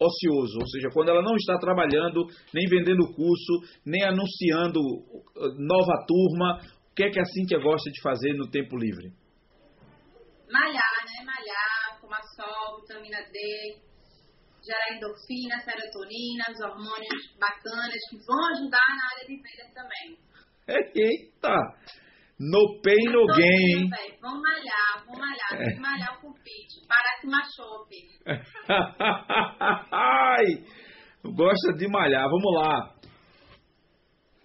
[0.00, 6.06] ocioso, ou seja, quando ela não está trabalhando, nem vendendo curso, nem anunciando uh, nova
[6.06, 6.58] turma,
[6.90, 9.12] o que é que a Cíntia gosta de fazer no tempo livre?
[10.50, 11.24] Malhar, né?
[11.24, 13.76] Malhar, tomar sol, vitamina D,
[14.64, 20.18] gerar endorfina, serotonina, os hormônios bacanas que vão ajudar na área de vendas também.
[20.96, 21.56] Eita!
[22.40, 23.90] No pain, no gain.
[24.22, 25.58] Vamos malhar, vamos malhar.
[25.58, 26.80] Tem que malhar o cupite.
[26.88, 27.96] Parar de machope.
[29.92, 30.46] Ai,
[31.34, 32.24] gosta de malhar.
[32.30, 32.94] Vamos lá.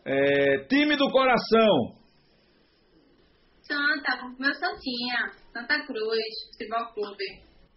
[0.06, 1.96] É, time do coração.
[3.62, 5.32] Santa, meu Santinha.
[5.54, 7.24] Santa Cruz, Futebol Clube.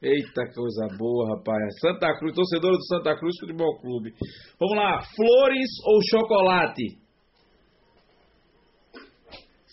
[0.03, 1.79] Eita, coisa boa, rapaz.
[1.81, 4.13] Santa Cruz, torcedor do Santa Cruz Futebol Clube.
[4.59, 7.08] Vamos lá, flores ou chocolate?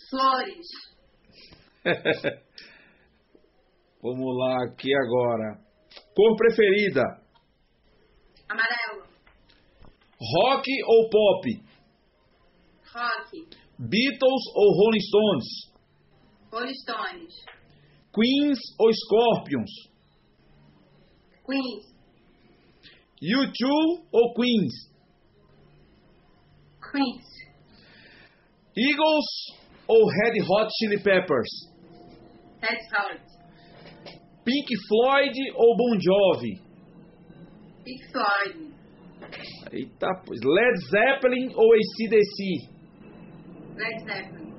[0.09, 0.67] Flores.
[4.01, 5.59] Vamos lá aqui agora.
[6.15, 7.01] Cor preferida?
[8.49, 9.03] Amarelo.
[10.19, 11.63] Rock ou pop?
[12.93, 13.49] Rock.
[13.77, 15.45] Beatles ou Rolling Stones?
[16.51, 17.33] Rolling Stones.
[18.13, 19.71] Queens ou Scorpions?
[21.45, 21.95] Queens.
[23.21, 24.73] U2 ou Queens?
[26.91, 27.25] Queens.
[28.77, 29.25] Eagles
[29.87, 31.49] ou Red Hot Chili Peppers?
[32.61, 33.21] Red Hot.
[34.43, 36.61] Pink Floyd ou Bon Jovi?
[37.83, 38.75] Pink Floyd.
[39.71, 40.39] Eita, pois.
[40.43, 42.69] Led Zeppelin ou ACDC?
[43.75, 44.53] Led Zeppelin.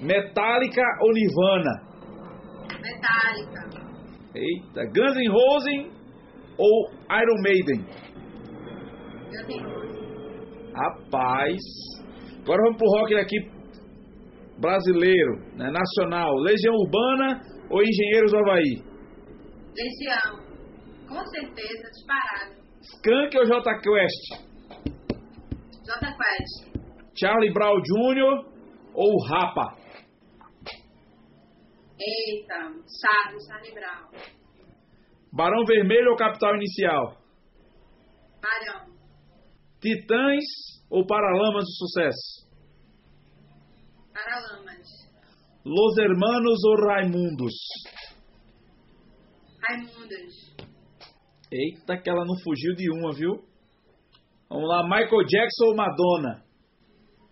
[0.00, 1.92] Metallica ou Nirvana?
[2.80, 3.62] Metallica.
[4.34, 5.92] Eita, Guns N' Roses
[6.58, 7.84] ou Iron Maiden?
[9.30, 10.72] Guns N' Roses.
[10.74, 11.58] Rapaz.
[12.42, 13.51] Agora vamos pro rock aqui
[14.62, 18.80] brasileiro, né, nacional, Legião Urbana ou Engenheiros do Havaí?
[19.74, 20.38] Legião,
[21.08, 22.62] com certeza, disparado.
[22.80, 24.52] Skank ou J Quest?
[25.84, 26.72] J Quest.
[27.18, 28.46] Charlie Brown Jr.
[28.94, 29.76] ou Rapa?
[32.00, 34.32] Eita, Charlie, Charlie Brown.
[35.32, 37.16] Barão Vermelho ou Capital Inicial?
[38.40, 38.92] Barão.
[39.80, 40.44] Titãs
[40.90, 42.51] ou Paralamas do Sucesso?
[44.12, 44.86] Paralamas.
[45.64, 47.54] Los Hermanos ou Raimundos?
[49.60, 50.52] Raimundos.
[51.50, 53.44] Eita, que ela não fugiu de uma, viu?
[54.48, 56.44] Vamos lá, Michael Jackson ou Madonna?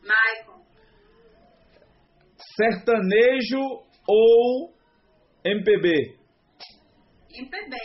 [0.01, 0.61] Michael.
[2.57, 3.61] Sertanejo
[4.07, 4.75] ou
[5.45, 6.19] MPB?
[7.31, 7.77] MPB.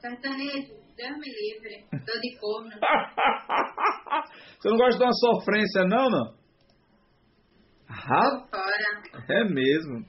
[0.00, 1.86] Sertanejo, Deus me livre.
[1.90, 2.70] Tô de corno.
[4.58, 6.38] Você não gosta de uma sofrência, não, não?
[8.08, 9.02] Fora.
[9.28, 10.04] É mesmo.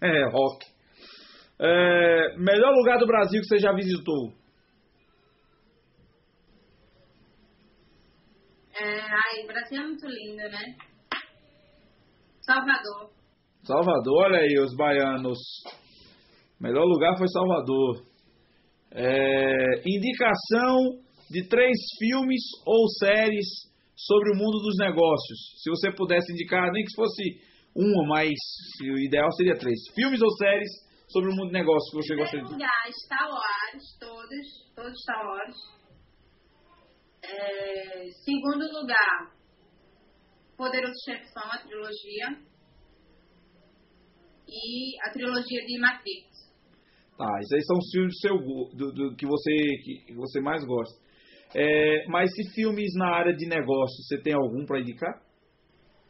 [0.00, 0.64] É, rock.
[1.58, 4.32] É, melhor lugar do Brasil que você já visitou?
[8.72, 10.76] É, ai, o Brasil é muito lindo, né?
[12.42, 13.10] Salvador.
[13.64, 15.38] Salvador, olha aí, os baianos.
[16.60, 18.06] Melhor lugar foi Salvador.
[18.92, 23.69] É, indicação de três filmes ou séries
[24.06, 25.38] sobre o mundo dos negócios.
[25.62, 27.22] Se você pudesse indicar, nem que fosse
[27.74, 28.32] uma, mas
[28.80, 29.78] o ideal seria três.
[29.94, 30.70] Filmes ou séries
[31.08, 35.26] sobre o mundo dos negócios que você gostaria de lugar, Star Wars, todos, todos Star
[35.26, 35.56] Wars.
[37.22, 39.40] É, segundo lugar,
[40.56, 42.50] Poderoso Chefão, a trilogia.
[44.46, 46.28] E a trilogia de Matrix.
[47.16, 48.36] Tá, esses aí são os filmes do seu,
[48.76, 49.52] do, do, que, você,
[49.84, 50.98] que você mais gosta.
[51.54, 55.20] É, mas se filmes na área de negócio, você tem algum para indicar?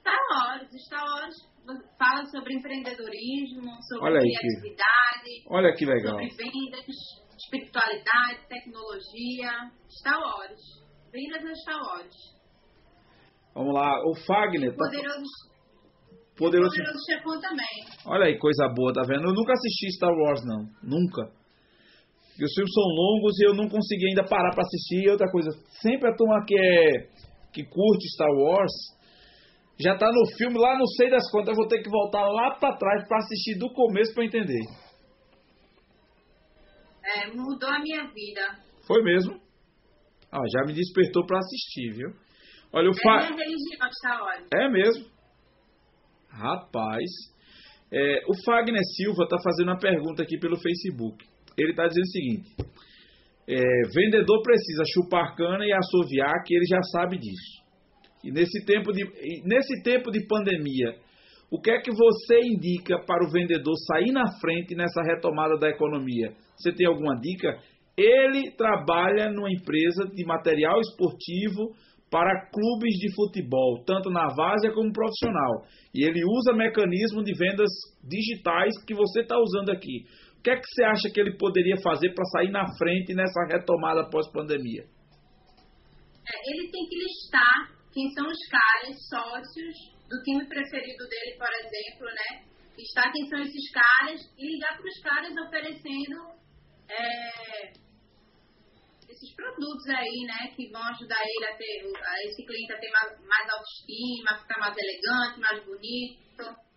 [0.01, 0.69] Star Wars.
[0.87, 1.35] Star Wars
[1.99, 5.25] fala sobre empreendedorismo, sobre Olha criatividade.
[5.25, 6.19] Que, olha que legal.
[6.19, 6.87] Sobre vendas,
[7.39, 9.51] espiritualidade, tecnologia.
[9.89, 10.61] Star Wars.
[11.13, 12.15] Vendas a Star Wars.
[13.55, 14.71] Vamos lá, o Fagner.
[14.71, 14.77] Tá...
[14.77, 15.51] Poderoso,
[16.37, 17.67] Poderoso, Poderoso Chefão também.
[18.07, 19.29] Olha aí, coisa boa, tá vendo?
[19.29, 20.67] Eu nunca assisti Star Wars, não.
[20.83, 21.40] Nunca.
[22.41, 25.05] E os filmes são longos e eu não consegui ainda parar para assistir.
[25.05, 25.51] E outra coisa,
[25.83, 27.09] sempre a turma que é
[27.53, 28.73] que curte Star Wars
[29.79, 32.55] já tá no filme lá, não sei das contas, eu vou ter que voltar lá
[32.59, 34.63] para trás para assistir do começo para entender.
[37.03, 38.59] É, mudou a minha vida.
[38.87, 39.41] Foi mesmo?
[40.31, 42.11] Ah, já me despertou para assistir, viu?
[42.73, 43.33] Olha o é fa...
[43.33, 44.47] minha religião, Star Wars.
[44.55, 45.07] É mesmo?
[46.29, 47.11] Rapaz,
[47.93, 52.11] é, o Fagner Silva está fazendo uma pergunta aqui pelo Facebook ele está dizendo o
[52.11, 52.51] seguinte:
[53.49, 53.59] é,
[53.95, 57.61] vendedor precisa chupar cana e assoviar, que ele já sabe disso.
[58.23, 59.05] E nesse tempo de,
[59.45, 60.95] nesse tempo de pandemia,
[61.51, 65.69] o que é que você indica para o vendedor sair na frente nessa retomada da
[65.69, 66.33] economia?
[66.57, 67.59] Você tem alguma dica?
[67.97, 71.75] Ele trabalha numa empresa de material esportivo
[72.11, 75.65] para clubes de futebol, tanto na várzea como profissional.
[75.95, 77.69] E ele usa mecanismo de vendas
[78.03, 80.05] digitais que você está usando aqui.
[80.41, 83.45] O que é que você acha que ele poderia fazer para sair na frente nessa
[83.45, 84.89] retomada pós-pandemia?
[86.25, 89.77] É, ele tem que listar quem são os caras sócios
[90.09, 92.49] do time preferido dele, por exemplo, né?
[92.73, 96.33] Listar quem são esses caras e ligar para os caras oferecendo
[96.89, 97.73] é,
[99.11, 100.57] esses produtos aí, né?
[100.57, 104.59] Que vão ajudar ele a ter, a esse cliente a ter mais, mais autoestima, ficar
[104.59, 106.70] mais elegante, mais bonito.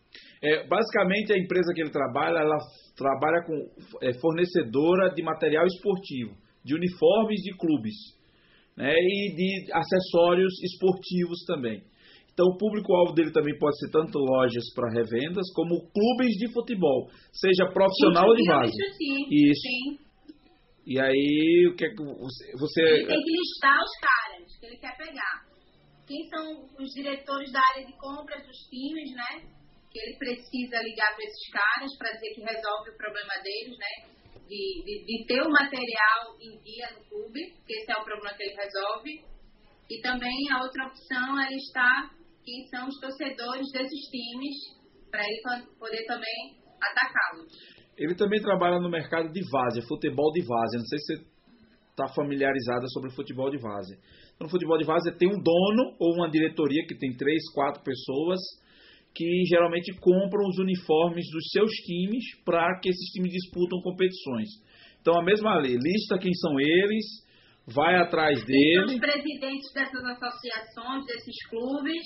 [0.43, 2.57] É, basicamente, a empresa que ele trabalha, ela
[2.97, 3.55] trabalha com
[4.05, 6.35] é, fornecedora de material esportivo,
[6.65, 7.95] de uniformes de clubes
[8.75, 11.81] né, e de acessórios esportivos também.
[12.33, 17.07] Então, o público-alvo dele também pode ser tanto lojas para revendas, como clubes de futebol,
[17.31, 18.73] seja profissional ou de base.
[18.73, 19.27] Isso, sim.
[19.29, 19.61] Isso.
[19.61, 20.03] Sim.
[20.85, 22.81] E aí, o que é que você.
[22.81, 25.45] Ele tem que listar os caras que ele quer pegar.
[26.05, 29.52] Quem são os diretores da área de compras dos times, né?
[29.93, 34.09] Que ele precisa ligar para esses caras para dizer que resolve o problema deles, né?
[34.49, 38.35] De, de, de, ter o material em dia no clube, que esse é o problema
[38.35, 39.21] que ele resolve.
[39.89, 42.09] E também a outra opção é listar
[42.43, 44.57] quem são os torcedores desses times,
[45.11, 45.41] para ele
[45.79, 47.53] poder também atacá-los.
[47.95, 50.79] Ele também trabalha no mercado de várzea, futebol de várzea.
[50.79, 51.33] Não sei se você
[51.91, 53.97] está familiarizada sobre futebol de várzea.
[54.41, 58.39] No futebol de várzea tem um dono ou uma diretoria que tem três, quatro pessoas
[59.13, 64.49] que geralmente compram os uniformes dos seus times para que esses times disputam competições.
[65.01, 67.05] Então a mesma lei, lista quem são eles,
[67.67, 68.93] vai atrás deles.
[68.93, 72.03] Os presidentes dessas associações, desses clubes,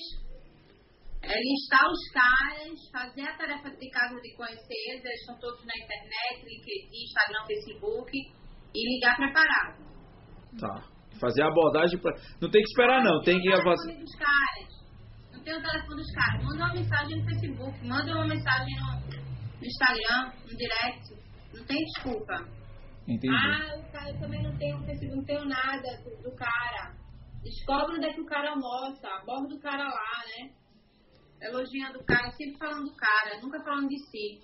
[1.22, 5.64] é listar os caras, fazer a tarefa de casa de conhecer eles, eles estão todos
[5.64, 8.12] na internet, LinkedIn, Instagram, Facebook,
[8.74, 9.88] e ligar preparado.
[10.60, 10.98] Tá.
[11.18, 12.14] Fazer a abordagem para.
[12.40, 13.20] Não tem que esperar, não.
[13.22, 13.96] Tem que fazer.
[13.96, 14.77] Dos caras
[15.48, 16.44] tem o telefone dos caras.
[16.44, 19.00] Manda uma mensagem no Facebook, manda uma mensagem no,
[19.58, 21.14] no Instagram, no direct.
[21.54, 22.34] Não tem desculpa.
[23.08, 23.34] Entendi.
[23.34, 26.94] Ah, o cara, eu também não tenho Facebook, não tenho nada do, do cara.
[27.42, 30.50] Descobre onde é que o cara almoça, aborda o cara lá, né?
[31.40, 34.40] Elogiando o cara, sempre falando do cara, nunca falando de si.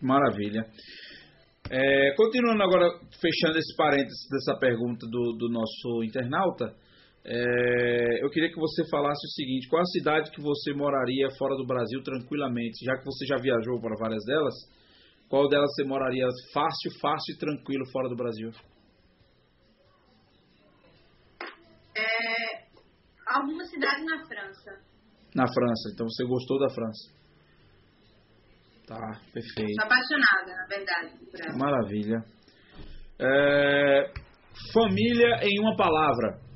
[0.00, 0.64] Maravilha.
[1.70, 2.88] É, continuando agora,
[3.20, 6.74] fechando esse parênteses dessa pergunta do, do nosso internauta,
[7.30, 11.54] é, eu queria que você falasse o seguinte: qual a cidade que você moraria fora
[11.56, 12.82] do Brasil tranquilamente?
[12.86, 14.54] Já que você já viajou para várias delas,
[15.28, 18.50] qual delas você moraria fácil, fácil e tranquilo fora do Brasil?
[21.94, 22.64] É,
[23.26, 24.70] alguma cidade na França.
[25.34, 27.12] Na França, então você gostou da França?
[28.86, 29.74] Tá, perfeito.
[29.74, 31.58] Sou apaixonada, na verdade.
[31.58, 32.24] Maravilha.
[33.20, 34.12] É,
[34.72, 36.47] família em uma palavra.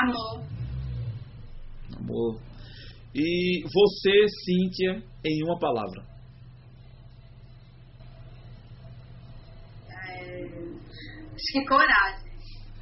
[0.00, 0.44] Amor.
[1.98, 2.40] Amor.
[3.12, 6.04] E você, Cíntia, em uma palavra.
[9.90, 10.44] É,
[11.34, 12.28] acho que coragem.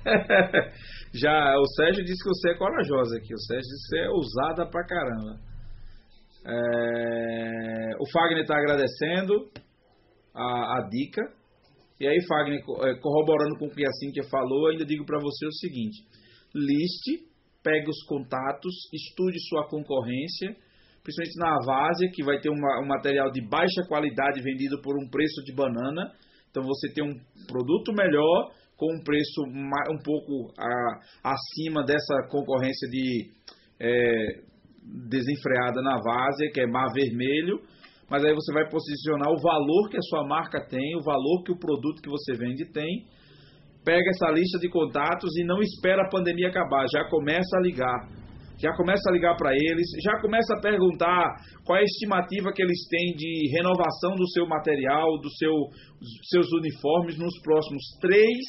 [1.15, 3.33] Já o Sérgio disse que você é corajosa aqui.
[3.33, 5.41] O Sérgio disse que você é ousada pra caramba.
[6.45, 9.51] É, o Fagner está agradecendo
[10.35, 11.23] a, a, dica.
[11.99, 15.47] E aí, Fagner, é, corroborando com o que a Cíntia falou, ainda digo para você
[15.47, 16.05] o seguinte:
[16.57, 17.29] liste,
[17.63, 20.57] pegue os contatos, estude sua concorrência,
[21.03, 25.09] principalmente na Várzea, que vai ter uma, um material de baixa qualidade vendido por um
[25.09, 26.13] preço de banana.
[26.51, 27.15] Então você tem um
[27.47, 33.31] produto melhor com um preço um pouco a, acima dessa concorrência de
[33.81, 34.43] é,
[35.09, 37.61] desenfreada na várzea, que é mar vermelho,
[38.09, 41.53] mas aí você vai posicionar o valor que a sua marca tem, o valor que
[41.53, 43.07] o produto que você vende tem.
[43.87, 48.09] Pega essa lista de contatos e não espera a pandemia acabar, já começa a ligar.
[48.59, 52.63] Já começa a ligar para eles, já começa a perguntar qual é a estimativa que
[52.63, 55.53] eles têm de renovação do seu material, dos seu,
[56.25, 58.43] seus uniformes nos próximos três,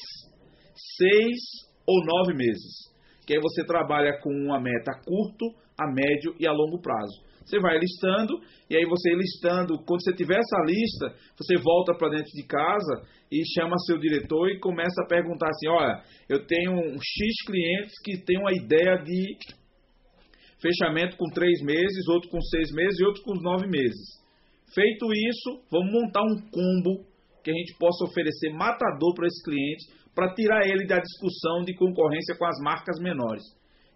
[0.97, 1.37] seis
[1.85, 2.96] ou nove meses.
[3.27, 5.45] Que aí você trabalha com uma meta a curto,
[5.77, 7.27] a médio e a longo prazo.
[7.45, 12.09] Você vai listando, e aí você listando, quando você tiver essa lista, você volta para
[12.09, 16.71] dentro de casa e chama seu diretor e começa a perguntar assim: olha, eu tenho
[16.73, 19.37] um X clientes que tem uma ideia de
[20.61, 24.17] fechamento com três meses, outro com seis meses e outro com nove meses.
[24.73, 27.05] Feito isso, vamos montar um combo
[27.43, 29.85] que a gente possa oferecer matador para esse cliente,
[30.17, 33.43] para tirar ele da discussão de concorrência com as marcas menores.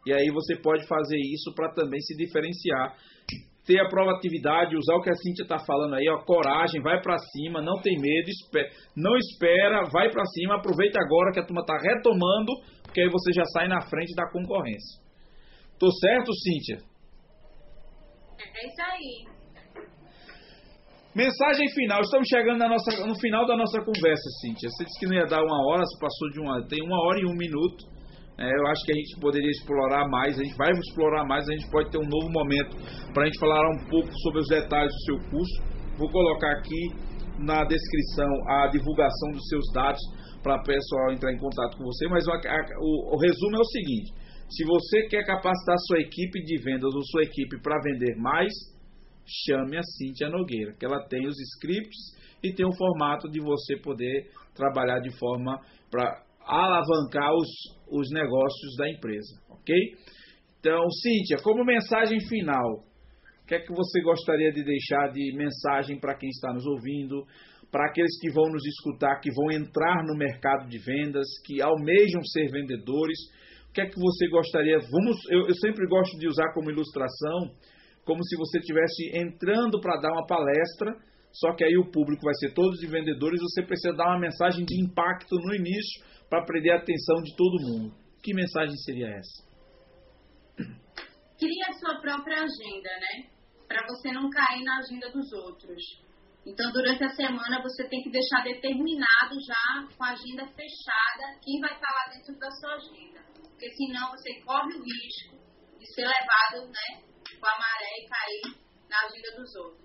[0.06, 2.96] E aí você pode fazer isso para também se diferenciar.
[3.66, 7.18] Ter a proatividade, usar o que a Cintia está falando aí, ó, coragem, vai para
[7.18, 8.30] cima, não tem medo,
[8.96, 12.54] não espera, vai para cima, aproveita agora que a turma está retomando,
[12.84, 15.02] porque aí você já sai na frente da concorrência.
[15.80, 16.78] Tô certo, Cíntia?
[18.40, 19.41] É isso aí.
[21.14, 22.00] Mensagem final.
[22.00, 24.70] Estamos chegando nossa, no final da nossa conversa, Cíntia.
[24.70, 26.66] Você disse que não ia dar uma hora, você passou de uma.
[26.68, 27.84] Tem uma hora e um minuto.
[28.40, 31.52] É, eu acho que a gente poderia explorar mais, a gente vai explorar mais, a
[31.52, 32.78] gente pode ter um novo momento
[33.14, 35.62] para a gente falar um pouco sobre os detalhes do seu curso.
[35.98, 36.96] Vou colocar aqui
[37.38, 40.00] na descrição a divulgação dos seus dados
[40.42, 43.60] para o pessoal entrar em contato com você, mas a, a, o, o resumo é
[43.60, 44.14] o seguinte:
[44.50, 48.54] se você quer capacitar sua equipe de vendas ou sua equipe para vender mais,
[49.46, 53.78] chame a Cintia Nogueira, que ela tem os scripts e tem o formato de você
[53.78, 55.60] poder trabalhar de forma
[55.90, 57.50] para alavancar os,
[57.90, 59.76] os negócios da empresa, ok?
[60.60, 62.84] Então, Cíntia, como mensagem final,
[63.44, 67.26] o que é que você gostaria de deixar de mensagem para quem está nos ouvindo,
[67.72, 72.22] para aqueles que vão nos escutar, que vão entrar no mercado de vendas, que almejam
[72.26, 73.18] ser vendedores?
[73.70, 74.78] O que é que você gostaria?
[74.78, 77.56] Vamos, eu, eu sempre gosto de usar como ilustração,
[78.12, 81.00] como se você estivesse entrando para dar uma palestra,
[81.32, 84.66] só que aí o público vai ser todos de vendedores, você precisa dar uma mensagem
[84.66, 87.96] de impacto no início para prender a atenção de todo mundo.
[88.22, 89.48] Que mensagem seria essa?
[91.40, 93.32] Cria a sua própria agenda, né?
[93.66, 95.82] Para você não cair na agenda dos outros.
[96.46, 101.62] Então, durante a semana, você tem que deixar determinado já com a agenda fechada quem
[101.62, 103.24] vai estar lá dentro da sua agenda.
[103.40, 105.40] Porque senão você corre o risco
[105.80, 107.11] de ser levado né,
[107.42, 108.56] com a maré e cair
[108.88, 109.82] na agenda dos outros.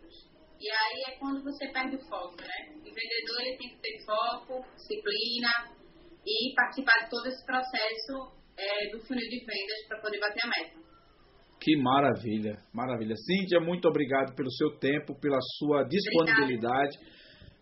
[0.60, 2.76] E aí é quando você perde o foco, né?
[2.76, 5.76] O vendedor ele tem que ter foco, disciplina,
[6.26, 10.48] e participar de todo esse processo é, do funil de vendas para poder bater a
[10.48, 10.86] meta.
[11.60, 13.14] Que maravilha, maravilha.
[13.16, 16.96] Cíntia, muito obrigado pelo seu tempo, pela sua disponibilidade.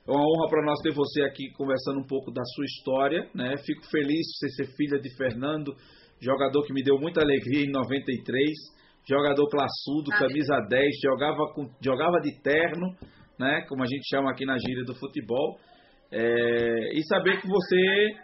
[0.07, 3.31] É uma honra para nós ter você aqui conversando um pouco da sua história.
[3.35, 3.57] Né?
[3.65, 5.75] Fico feliz de ser filha de Fernando,
[6.21, 8.51] jogador que me deu muita alegria em 93,
[9.07, 12.95] jogador classudo, camisa 10, jogava, com, jogava de terno,
[13.39, 13.65] né?
[13.69, 15.59] como a gente chama aqui na gíria do futebol.
[16.11, 18.15] É, e saber que você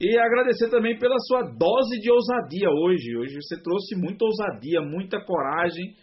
[0.00, 3.16] e agradecer também pela sua dose de ousadia hoje.
[3.18, 5.94] Hoje você trouxe muita ousadia, muita coragem.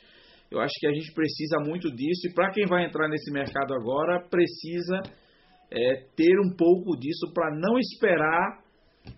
[0.52, 3.74] Eu acho que a gente precisa muito disso e para quem vai entrar nesse mercado
[3.74, 5.02] agora precisa
[5.72, 8.64] é, ter um pouco disso para não esperar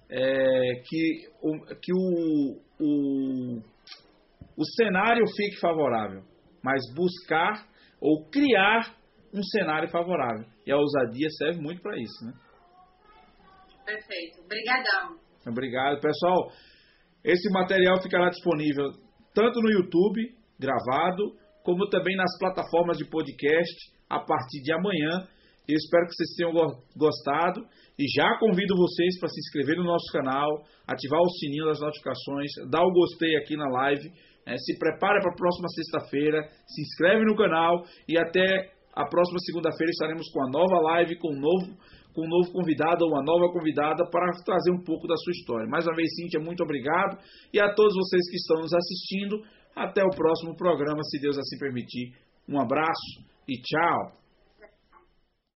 [0.10, 3.62] é, que, o, que o, o,
[4.60, 6.22] o cenário fique favorável,
[6.62, 7.66] mas buscar
[8.02, 8.94] ou criar
[9.34, 10.46] um cenário favorável.
[10.68, 12.34] E a ousadia serve muito para isso, né?
[13.86, 14.42] Perfeito.
[14.44, 15.18] Obrigadão.
[15.48, 16.52] Obrigado, pessoal.
[17.24, 18.92] Esse material ficará disponível
[19.34, 23.76] tanto no YouTube, gravado, como também nas plataformas de podcast
[24.10, 25.26] a partir de amanhã.
[25.70, 26.52] Eu espero que vocês tenham
[26.98, 27.66] gostado
[27.98, 32.52] e já convido vocês para se inscrever no nosso canal, ativar o sininho das notificações,
[32.70, 34.12] dar o gostei aqui na live,
[34.46, 34.56] né?
[34.58, 39.92] se prepare para a próxima sexta-feira, se inscreve no canal e até a próxima segunda-feira
[39.92, 41.78] estaremos com a nova live com um novo
[42.14, 45.68] com um novo convidado ou uma nova convidada para trazer um pouco da sua história.
[45.70, 47.20] Mais uma vez, Cíntia, muito obrigado.
[47.54, 49.40] E a todos vocês que estão nos assistindo,
[49.76, 52.12] até o próximo programa, se Deus assim permitir.
[52.48, 54.29] Um abraço e tchau!